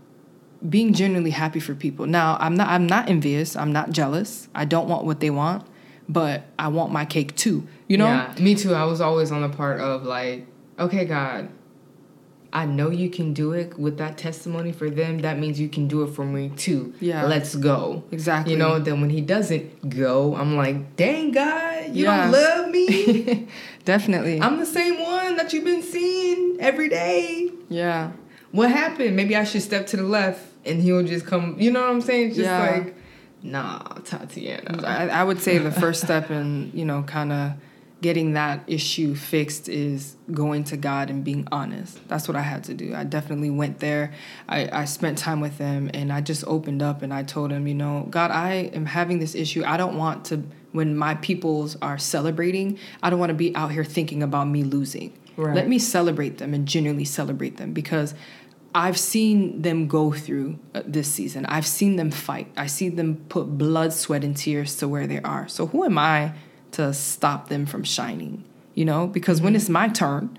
being 0.67 0.93
genuinely 0.93 1.31
happy 1.31 1.59
for 1.59 1.75
people. 1.75 2.05
Now, 2.05 2.38
I'm 2.39 2.55
not 2.55 2.69
I'm 2.69 2.88
not 2.88 3.09
envious, 3.09 3.55
I'm 3.55 3.73
not 3.73 3.91
jealous. 3.91 4.47
I 4.55 4.63
don't 4.65 4.88
want 4.88 5.03
what 5.03 5.19
they 5.19 5.29
want, 5.29 5.67
but 6.07 6.45
I 6.57 6.69
want 6.69 6.93
my 6.93 7.03
cake 7.03 7.36
too. 7.36 7.67
You 7.88 7.97
know? 7.97 8.05
Yeah, 8.05 8.33
me 8.39 8.55
too. 8.55 8.73
I 8.73 8.86
was 8.86 9.01
always 9.01 9.31
on 9.31 9.41
the 9.41 9.49
part 9.49 9.81
of 9.81 10.03
like, 10.03 10.47
okay, 10.79 11.03
God, 11.03 11.49
I 12.55 12.65
know 12.67 12.91
you 12.91 13.09
can 13.09 13.33
do 13.33 13.51
it 13.53 13.79
with 13.79 13.97
that 13.97 14.15
testimony 14.17 14.71
for 14.71 14.87
them. 14.89 15.17
That 15.19 15.39
means 15.39 15.59
you 15.59 15.67
can 15.67 15.87
do 15.87 16.03
it 16.03 16.11
for 16.13 16.23
me 16.23 16.51
too. 16.55 16.93
Yeah. 16.99 17.25
Let's 17.25 17.55
go. 17.55 18.03
Exactly. 18.11 18.53
You 18.53 18.59
know, 18.59 18.77
then 18.77 19.01
when 19.01 19.09
he 19.09 19.21
doesn't 19.21 19.89
go, 19.89 20.35
I'm 20.35 20.55
like, 20.55 20.95
dang, 20.95 21.31
God, 21.31 21.87
you 21.95 22.03
Yeah. 22.05 22.21
don't 22.23 22.31
love 22.31 22.69
me. 22.69 23.47
Definitely. 23.85 24.39
I'm 24.39 24.59
the 24.59 24.67
same 24.67 25.01
one 25.01 25.35
that 25.37 25.51
you've 25.51 25.63
been 25.65 25.81
seeing 25.81 26.57
every 26.59 26.89
day. 26.89 27.49
yeah. 27.69 28.11
What 28.51 28.69
happened? 28.69 29.15
Maybe 29.15 29.35
I 29.35 29.45
should 29.45 29.63
step 29.63 29.87
to 29.87 29.97
the 29.97 30.03
left 30.03 30.39
and 30.63 30.79
he'll 30.79 31.01
just 31.03 31.25
come. 31.25 31.55
You 31.59 31.71
know 31.71 31.81
what 31.81 31.89
I'm 31.89 32.01
saying? 32.01 32.27
It's 32.27 32.35
just 32.37 32.45
Yeah. 32.45 32.69
like, 32.69 32.95
nah, 33.41 33.79
Tatiana. 34.05 34.83
I, 34.85 35.07
I 35.09 35.23
would 35.23 35.41
say 35.41 35.57
the 35.57 35.71
first 35.71 36.03
step 36.03 36.29
in, 36.29 36.69
you 36.71 36.85
know, 36.85 37.01
kind 37.01 37.31
of 37.31 37.53
getting 38.03 38.33
that 38.33 38.61
issue 38.67 39.15
fixed 39.15 39.69
is 39.69 40.17
going 40.31 40.65
to 40.65 40.75
God 40.75 41.09
and 41.09 41.23
being 41.23 41.47
honest. 41.53 42.05
That's 42.09 42.27
what 42.27 42.35
I 42.35 42.41
had 42.41 42.65
to 42.65 42.73
do. 42.73 42.93
I 42.93 43.05
definitely 43.05 43.49
went 43.49 43.79
there. 43.79 44.11
I, 44.47 44.81
I 44.81 44.85
spent 44.85 45.17
time 45.17 45.39
with 45.39 45.57
him 45.57 45.89
and 45.93 46.11
I 46.11 46.19
just 46.19 46.43
opened 46.45 46.83
up 46.83 47.01
and 47.01 47.13
I 47.13 47.23
told 47.23 47.49
him, 47.49 47.65
you 47.65 47.73
know, 47.73 48.05
God, 48.09 48.29
I 48.29 48.69
am 48.73 48.85
having 48.85 49.19
this 49.19 49.35
issue. 49.35 49.63
I 49.65 49.77
don't 49.77 49.97
want 49.97 50.25
to, 50.25 50.43
when 50.73 50.97
my 50.97 51.15
peoples 51.15 51.77
are 51.81 51.97
celebrating, 51.97 52.77
I 53.01 53.09
don't 53.09 53.19
want 53.19 53.29
to 53.29 53.35
be 53.35 53.55
out 53.55 53.71
here 53.71 53.85
thinking 53.85 54.21
about 54.21 54.49
me 54.49 54.63
losing. 54.63 55.17
Right. 55.37 55.55
Let 55.55 55.69
me 55.69 55.79
celebrate 55.79 56.39
them 56.39 56.53
and 56.53 56.67
genuinely 56.67 57.05
celebrate 57.05 57.55
them 57.55 57.71
because 57.71 58.13
I've 58.75 58.99
seen 58.99 59.61
them 59.61 59.87
go 59.87 60.11
through 60.11 60.59
uh, 60.75 60.81
this 60.85 61.07
season. 61.07 61.45
I've 61.45 61.65
seen 61.65 61.95
them 61.95 62.11
fight. 62.11 62.51
I 62.57 62.67
see 62.67 62.89
them 62.89 63.23
put 63.29 63.57
blood, 63.57 63.93
sweat, 63.93 64.25
and 64.25 64.35
tears 64.35 64.75
to 64.77 64.89
where 64.89 65.07
they 65.07 65.21
are. 65.21 65.47
So 65.47 65.67
who 65.67 65.85
am 65.85 65.97
I 65.97 66.33
to 66.73 66.93
stop 66.93 67.49
them 67.49 67.65
from 67.65 67.83
shining? 67.83 68.43
you 68.75 68.86
know, 68.86 69.07
because 69.07 69.41
when 69.41 69.55
it's 69.55 69.69
my 69.69 69.88
turn, 69.88 70.38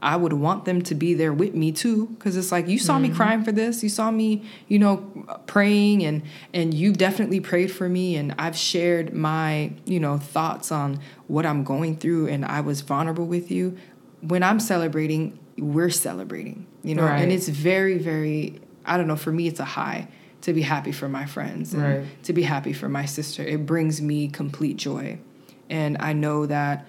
I 0.00 0.16
would 0.16 0.32
want 0.32 0.64
them 0.64 0.82
to 0.82 0.94
be 0.94 1.14
there 1.14 1.32
with 1.32 1.54
me 1.54 1.72
too 1.72 2.06
because 2.06 2.36
it's 2.36 2.52
like 2.52 2.68
you 2.68 2.78
saw 2.78 2.98
me 3.00 3.08
mm-hmm. 3.08 3.16
crying 3.16 3.42
for 3.42 3.50
this 3.50 3.82
you 3.82 3.88
saw 3.88 4.12
me 4.12 4.44
you 4.68 4.78
know 4.78 4.98
praying 5.48 6.04
and 6.04 6.22
and 6.54 6.72
you've 6.72 6.98
definitely 6.98 7.40
prayed 7.40 7.72
for 7.72 7.88
me 7.88 8.14
and 8.14 8.32
I've 8.38 8.56
shared 8.56 9.12
my 9.12 9.72
you 9.86 9.98
know 9.98 10.16
thoughts 10.16 10.70
on 10.70 11.00
what 11.26 11.44
I'm 11.44 11.64
going 11.64 11.96
through 11.96 12.28
and 12.28 12.44
I 12.44 12.60
was 12.60 12.82
vulnerable 12.82 13.26
with 13.26 13.50
you 13.50 13.76
when 14.20 14.44
I'm 14.44 14.60
celebrating 14.60 15.36
we're 15.58 15.90
celebrating 15.90 16.68
you 16.84 16.94
know 16.94 17.02
Right. 17.02 17.20
and 17.20 17.32
it's 17.32 17.48
very 17.48 17.98
very 17.98 18.60
I 18.84 18.98
don't 18.98 19.08
know 19.08 19.16
for 19.16 19.32
me 19.32 19.48
it's 19.48 19.58
a 19.58 19.64
high 19.64 20.06
to 20.42 20.52
be 20.52 20.62
happy 20.62 20.92
for 20.92 21.08
my 21.08 21.26
friends 21.26 21.74
and 21.74 21.82
Right. 21.82 22.22
to 22.22 22.32
be 22.32 22.42
happy 22.42 22.72
for 22.72 22.88
my 22.88 23.04
sister 23.04 23.42
it 23.42 23.66
brings 23.66 24.00
me 24.00 24.28
complete 24.28 24.76
joy 24.76 25.18
and 25.70 25.96
I 26.00 26.12
know 26.12 26.46
that 26.46 26.86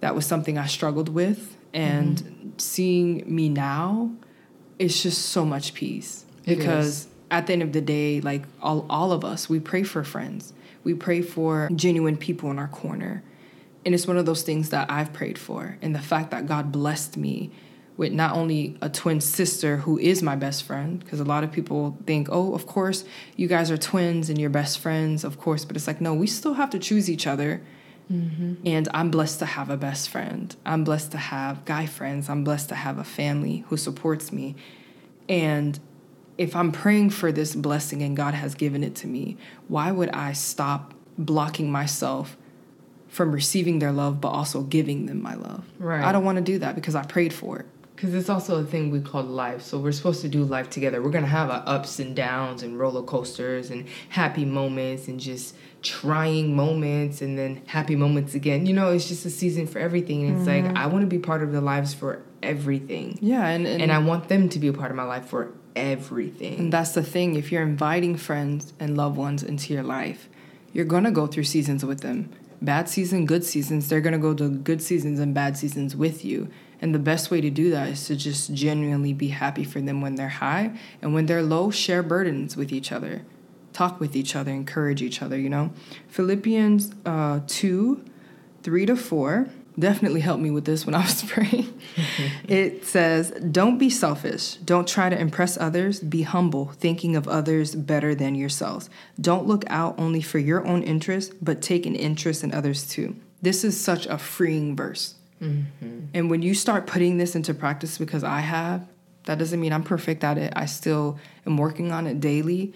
that 0.00 0.14
was 0.14 0.26
something 0.26 0.58
I 0.58 0.66
struggled 0.66 1.08
with. 1.08 1.56
And 1.74 2.16
mm-hmm. 2.16 2.48
seeing 2.58 3.22
me 3.26 3.48
now, 3.48 4.12
it's 4.78 5.02
just 5.02 5.26
so 5.26 5.44
much 5.44 5.74
peace. 5.74 6.24
Because 6.44 7.08
at 7.30 7.46
the 7.46 7.52
end 7.52 7.62
of 7.62 7.72
the 7.72 7.80
day, 7.80 8.20
like 8.20 8.44
all, 8.62 8.86
all 8.88 9.12
of 9.12 9.24
us, 9.24 9.48
we 9.48 9.60
pray 9.60 9.82
for 9.82 10.02
friends. 10.02 10.54
We 10.82 10.94
pray 10.94 11.20
for 11.20 11.68
genuine 11.74 12.16
people 12.16 12.50
in 12.50 12.58
our 12.58 12.68
corner. 12.68 13.22
And 13.84 13.94
it's 13.94 14.06
one 14.06 14.16
of 14.16 14.26
those 14.26 14.42
things 14.42 14.70
that 14.70 14.90
I've 14.90 15.12
prayed 15.12 15.38
for. 15.38 15.76
And 15.82 15.94
the 15.94 16.00
fact 16.00 16.30
that 16.30 16.46
God 16.46 16.72
blessed 16.72 17.16
me 17.16 17.50
with 17.98 18.12
not 18.12 18.34
only 18.34 18.78
a 18.80 18.88
twin 18.88 19.20
sister 19.20 19.78
who 19.78 19.98
is 19.98 20.22
my 20.22 20.36
best 20.36 20.62
friend, 20.62 21.00
because 21.00 21.20
a 21.20 21.24
lot 21.24 21.44
of 21.44 21.52
people 21.52 21.98
think, 22.06 22.28
oh, 22.30 22.54
of 22.54 22.66
course, 22.66 23.04
you 23.36 23.48
guys 23.48 23.70
are 23.70 23.76
twins 23.76 24.30
and 24.30 24.38
you're 24.40 24.48
best 24.48 24.78
friends, 24.78 25.24
of 25.24 25.38
course. 25.38 25.64
But 25.64 25.76
it's 25.76 25.86
like, 25.86 26.00
no, 26.00 26.14
we 26.14 26.26
still 26.26 26.54
have 26.54 26.70
to 26.70 26.78
choose 26.78 27.10
each 27.10 27.26
other. 27.26 27.60
Mm-hmm. 28.12 28.54
And 28.66 28.88
I'm 28.94 29.10
blessed 29.10 29.38
to 29.40 29.46
have 29.46 29.70
a 29.70 29.76
best 29.76 30.08
friend. 30.08 30.54
I'm 30.64 30.84
blessed 30.84 31.12
to 31.12 31.18
have 31.18 31.64
guy 31.64 31.86
friends. 31.86 32.28
I'm 32.28 32.44
blessed 32.44 32.68
to 32.70 32.74
have 32.74 32.98
a 32.98 33.04
family 33.04 33.64
who 33.68 33.76
supports 33.76 34.32
me. 34.32 34.56
And 35.28 35.78
if 36.38 36.54
I'm 36.56 36.72
praying 36.72 37.10
for 37.10 37.32
this 37.32 37.54
blessing 37.54 38.02
and 38.02 38.16
God 38.16 38.34
has 38.34 38.54
given 38.54 38.82
it 38.82 38.94
to 38.96 39.06
me, 39.06 39.36
why 39.66 39.90
would 39.90 40.10
I 40.10 40.32
stop 40.32 40.94
blocking 41.18 41.70
myself 41.70 42.36
from 43.08 43.32
receiving 43.32 43.78
their 43.80 43.92
love 43.92 44.20
but 44.20 44.28
also 44.28 44.62
giving 44.62 45.06
them 45.06 45.20
my 45.20 45.34
love? 45.34 45.64
Right. 45.78 46.02
I 46.02 46.12
don't 46.12 46.24
want 46.24 46.36
to 46.36 46.44
do 46.44 46.58
that 46.60 46.74
because 46.74 46.94
I 46.94 47.04
prayed 47.04 47.32
for 47.32 47.58
it. 47.58 47.66
Because 47.98 48.14
it's 48.14 48.28
also 48.30 48.60
a 48.60 48.64
thing 48.64 48.92
we 48.92 49.00
call 49.00 49.24
life. 49.24 49.60
So 49.60 49.76
we're 49.76 49.90
supposed 49.90 50.20
to 50.20 50.28
do 50.28 50.44
life 50.44 50.70
together. 50.70 51.02
We're 51.02 51.10
to 51.10 51.26
have 51.26 51.50
our 51.50 51.64
ups 51.66 51.98
and 51.98 52.14
downs 52.14 52.62
and 52.62 52.78
roller 52.78 53.02
coasters 53.02 53.72
and 53.72 53.88
happy 54.08 54.44
moments 54.44 55.08
and 55.08 55.18
just 55.18 55.56
trying 55.82 56.54
moments 56.54 57.22
and 57.22 57.36
then 57.36 57.60
happy 57.66 57.96
moments 57.96 58.36
again. 58.36 58.66
You 58.66 58.74
know, 58.74 58.92
it's 58.92 59.08
just 59.08 59.26
a 59.26 59.30
season 59.30 59.66
for 59.66 59.80
everything. 59.80 60.28
And 60.28 60.38
it's 60.38 60.46
like, 60.46 60.62
mm-hmm. 60.62 60.76
I 60.76 60.86
want 60.86 61.02
to 61.02 61.08
be 61.08 61.18
part 61.18 61.42
of 61.42 61.50
their 61.50 61.60
lives 61.60 61.92
for 61.92 62.22
everything. 62.40 63.18
Yeah, 63.20 63.44
and 63.44 63.66
and, 63.66 63.82
And 63.82 63.90
I 63.90 63.98
want 63.98 64.28
them 64.28 64.48
to 64.50 64.60
be 64.60 64.68
a 64.68 64.72
part 64.72 64.92
of 64.92 64.96
my 64.96 65.02
life 65.02 65.26
for 65.26 65.52
everything. 65.74 66.56
and 66.56 66.72
that's 66.72 66.92
the 66.92 67.02
thing. 67.02 67.34
If 67.34 67.50
you're 67.50 67.62
inviting 67.62 68.16
friends 68.16 68.74
and 68.78 68.96
loved 68.96 69.16
ones 69.16 69.42
into 69.42 69.74
your 69.74 69.82
life, 69.82 70.28
you're 70.72 70.84
gonna 70.84 71.10
go 71.10 71.26
through 71.26 71.44
seasons 71.44 71.84
with 71.84 72.02
them. 72.02 72.30
Bad 72.62 72.88
season, 72.88 73.26
good 73.26 73.44
seasons. 73.44 73.88
They're 73.88 74.00
gonna 74.00 74.18
go 74.18 74.34
to 74.34 74.48
good 74.48 74.82
seasons 74.82 75.18
and 75.18 75.34
bad 75.34 75.56
seasons 75.56 75.96
with 75.96 76.24
you. 76.24 76.48
And 76.80 76.94
the 76.94 76.98
best 76.98 77.30
way 77.30 77.40
to 77.40 77.50
do 77.50 77.70
that 77.70 77.88
is 77.88 78.06
to 78.06 78.16
just 78.16 78.54
genuinely 78.54 79.12
be 79.12 79.28
happy 79.28 79.64
for 79.64 79.80
them 79.80 80.00
when 80.00 80.14
they're 80.14 80.28
high 80.28 80.78
and 81.02 81.12
when 81.12 81.26
they're 81.26 81.42
low, 81.42 81.70
share 81.70 82.02
burdens 82.02 82.56
with 82.56 82.72
each 82.72 82.92
other. 82.92 83.22
Talk 83.72 84.00
with 84.00 84.14
each 84.16 84.36
other, 84.36 84.52
encourage 84.52 85.02
each 85.02 85.20
other, 85.22 85.38
you 85.38 85.48
know? 85.48 85.72
Philippians 86.08 86.92
uh, 87.04 87.40
2 87.46 88.04
3 88.62 88.86
to 88.86 88.96
4 88.96 89.48
definitely 89.78 90.20
helped 90.20 90.42
me 90.42 90.50
with 90.50 90.64
this 90.64 90.84
when 90.84 90.94
I 90.94 91.02
was 91.02 91.22
praying. 91.26 91.80
it 92.48 92.84
says, 92.84 93.30
Don't 93.30 93.78
be 93.78 93.90
selfish. 93.90 94.54
Don't 94.56 94.88
try 94.88 95.08
to 95.08 95.18
impress 95.18 95.56
others. 95.56 96.00
Be 96.00 96.22
humble, 96.22 96.66
thinking 96.66 97.16
of 97.16 97.28
others 97.28 97.74
better 97.74 98.14
than 98.14 98.34
yourselves. 98.34 98.90
Don't 99.20 99.46
look 99.46 99.64
out 99.68 99.94
only 99.98 100.20
for 100.20 100.38
your 100.38 100.66
own 100.66 100.82
interest, 100.82 101.32
but 101.40 101.62
take 101.62 101.86
an 101.86 101.94
interest 101.94 102.42
in 102.42 102.52
others 102.52 102.86
too. 102.88 103.16
This 103.40 103.62
is 103.62 103.80
such 103.80 104.06
a 104.06 104.18
freeing 104.18 104.74
verse. 104.74 105.14
Mm-hmm. 105.40 106.06
And 106.14 106.30
when 106.30 106.42
you 106.42 106.54
start 106.54 106.86
putting 106.86 107.18
this 107.18 107.34
into 107.34 107.54
practice, 107.54 107.98
because 107.98 108.24
I 108.24 108.40
have, 108.40 108.88
that 109.24 109.38
doesn't 109.38 109.60
mean 109.60 109.72
I'm 109.72 109.82
perfect 109.82 110.24
at 110.24 110.38
it. 110.38 110.52
I 110.56 110.66
still 110.66 111.18
am 111.46 111.56
working 111.58 111.92
on 111.92 112.06
it 112.06 112.20
daily. 112.20 112.74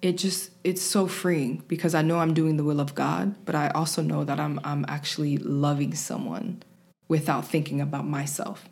It 0.00 0.16
just 0.16 0.52
it's 0.62 0.80
so 0.82 1.08
freeing 1.08 1.64
because 1.66 1.94
I 1.94 2.02
know 2.02 2.20
I'm 2.20 2.34
doing 2.34 2.56
the 2.56 2.62
will 2.62 2.80
of 2.80 2.94
God, 2.94 3.34
but 3.44 3.56
I 3.56 3.68
also 3.70 4.00
know 4.00 4.22
that 4.22 4.38
I'm 4.38 4.60
I'm 4.62 4.84
actually 4.86 5.38
loving 5.38 5.94
someone 5.94 6.62
without 7.08 7.46
thinking 7.46 7.80
about 7.80 8.06
myself. 8.06 8.68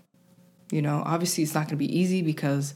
You 0.71 0.83
know, 0.83 1.03
obviously 1.05 1.43
it's 1.43 1.55
not 1.55 1.63
going 1.63 1.71
to 1.71 1.77
be 1.77 1.99
easy 1.99 2.23
because 2.23 2.75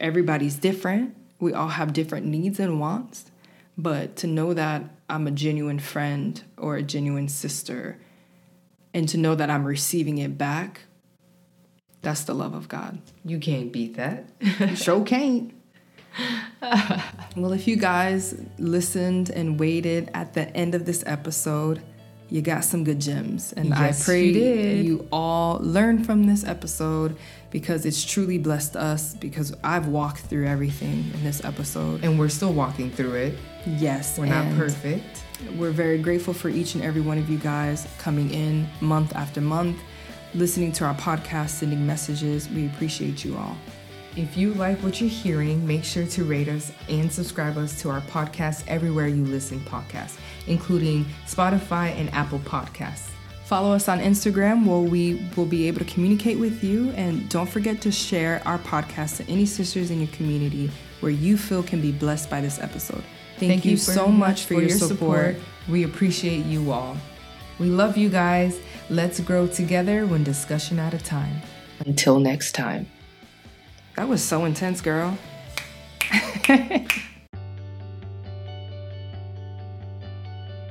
everybody's 0.00 0.56
different. 0.56 1.16
We 1.38 1.52
all 1.52 1.68
have 1.68 1.92
different 1.92 2.26
needs 2.26 2.58
and 2.58 2.80
wants, 2.80 3.30
but 3.78 4.16
to 4.16 4.26
know 4.26 4.52
that 4.52 4.82
I'm 5.08 5.28
a 5.28 5.30
genuine 5.30 5.78
friend 5.78 6.42
or 6.56 6.76
a 6.76 6.82
genuine 6.82 7.28
sister 7.28 8.00
and 8.96 9.06
to 9.10 9.18
know 9.18 9.34
that 9.34 9.50
I'm 9.50 9.64
receiving 9.64 10.16
it 10.16 10.38
back, 10.38 10.80
that's 12.00 12.24
the 12.24 12.34
love 12.34 12.54
of 12.54 12.66
God. 12.66 12.98
You 13.26 13.38
can't 13.38 13.70
beat 13.70 13.96
that. 13.96 14.24
Sure 14.74 15.04
can't. 15.04 15.52
well, 17.36 17.52
if 17.52 17.68
you 17.68 17.76
guys 17.76 18.40
listened 18.58 19.28
and 19.28 19.60
waited 19.60 20.10
at 20.14 20.32
the 20.32 20.48
end 20.56 20.74
of 20.74 20.86
this 20.86 21.04
episode, 21.06 21.82
you 22.30 22.40
got 22.40 22.64
some 22.64 22.84
good 22.84 22.98
gems. 22.98 23.52
And 23.52 23.68
Yes, 23.68 24.00
I 24.00 24.04
pray 24.04 24.24
you 24.24 24.82
you 24.82 25.08
all 25.12 25.58
learn 25.60 26.02
from 26.02 26.24
this 26.24 26.42
episode 26.42 27.18
because 27.50 27.86
it's 27.86 28.04
truly 28.04 28.38
blessed 28.38 28.76
us 28.76 29.14
because 29.14 29.54
I've 29.62 29.88
walked 29.88 30.20
through 30.20 30.46
everything 30.46 31.10
in 31.14 31.24
this 31.24 31.44
episode. 31.44 32.04
and 32.04 32.18
we're 32.18 32.28
still 32.28 32.52
walking 32.52 32.90
through 32.90 33.14
it. 33.14 33.38
Yes, 33.66 34.18
We're 34.18 34.26
not 34.26 34.54
perfect. 34.56 35.22
We're 35.56 35.70
very 35.72 35.98
grateful 35.98 36.32
for 36.32 36.48
each 36.48 36.74
and 36.74 36.84
every 36.84 37.00
one 37.00 37.18
of 37.18 37.28
you 37.28 37.38
guys 37.38 37.86
coming 37.98 38.30
in 38.32 38.66
month 38.80 39.14
after 39.14 39.40
month, 39.40 39.78
listening 40.34 40.72
to 40.72 40.84
our 40.84 40.94
podcast, 40.94 41.50
sending 41.50 41.86
messages. 41.86 42.48
We 42.48 42.66
appreciate 42.66 43.24
you 43.24 43.36
all. 43.36 43.56
If 44.16 44.34
you 44.36 44.54
like 44.54 44.78
what 44.82 44.98
you're 45.00 45.10
hearing, 45.10 45.66
make 45.66 45.84
sure 45.84 46.06
to 46.06 46.24
rate 46.24 46.48
us 46.48 46.72
and 46.88 47.12
subscribe 47.12 47.58
us 47.58 47.78
to 47.82 47.90
our 47.90 48.00
podcast 48.02 48.64
everywhere 48.66 49.08
you 49.08 49.24
listen 49.26 49.60
podcasts, 49.60 50.16
including 50.46 51.04
Spotify 51.26 51.90
and 51.98 52.08
Apple 52.14 52.38
Podcasts. 52.38 53.10
Follow 53.46 53.72
us 53.72 53.88
on 53.88 54.00
Instagram 54.00 54.66
where 54.66 54.80
we 54.80 55.24
will 55.36 55.46
be 55.46 55.68
able 55.68 55.78
to 55.78 55.84
communicate 55.84 56.36
with 56.36 56.64
you. 56.64 56.90
And 56.90 57.28
don't 57.28 57.48
forget 57.48 57.80
to 57.82 57.92
share 57.92 58.42
our 58.44 58.58
podcast 58.58 59.18
to 59.18 59.30
any 59.30 59.46
sisters 59.46 59.92
in 59.92 60.00
your 60.00 60.08
community 60.08 60.68
where 60.98 61.12
you 61.12 61.36
feel 61.36 61.62
can 61.62 61.80
be 61.80 61.92
blessed 61.92 62.28
by 62.28 62.40
this 62.40 62.58
episode. 62.58 63.04
Thank, 63.38 63.64
you, 63.64 63.76
so 63.76 64.08
much 64.08 64.46
for, 64.46 64.54
your, 64.54 64.70
support. 64.70 65.36
We 65.68 65.84
appreciate 65.84 66.44
you 66.44 66.72
all. 66.72 66.96
We 67.60 67.68
love 67.68 67.96
you 67.96 68.08
guys. 68.08 68.58
Let's 68.90 69.20
grow 69.20 69.46
together 69.46 70.06
when 70.06 70.24
discussion 70.24 70.80
at 70.80 70.92
a 70.92 70.98
time. 70.98 71.36
Until 71.86 72.18
next 72.18 72.52
time. 72.52 72.88
That 73.94 74.08
was 74.08 74.24
so 74.24 74.44
intense, 74.44 74.80
girl. 74.80 75.16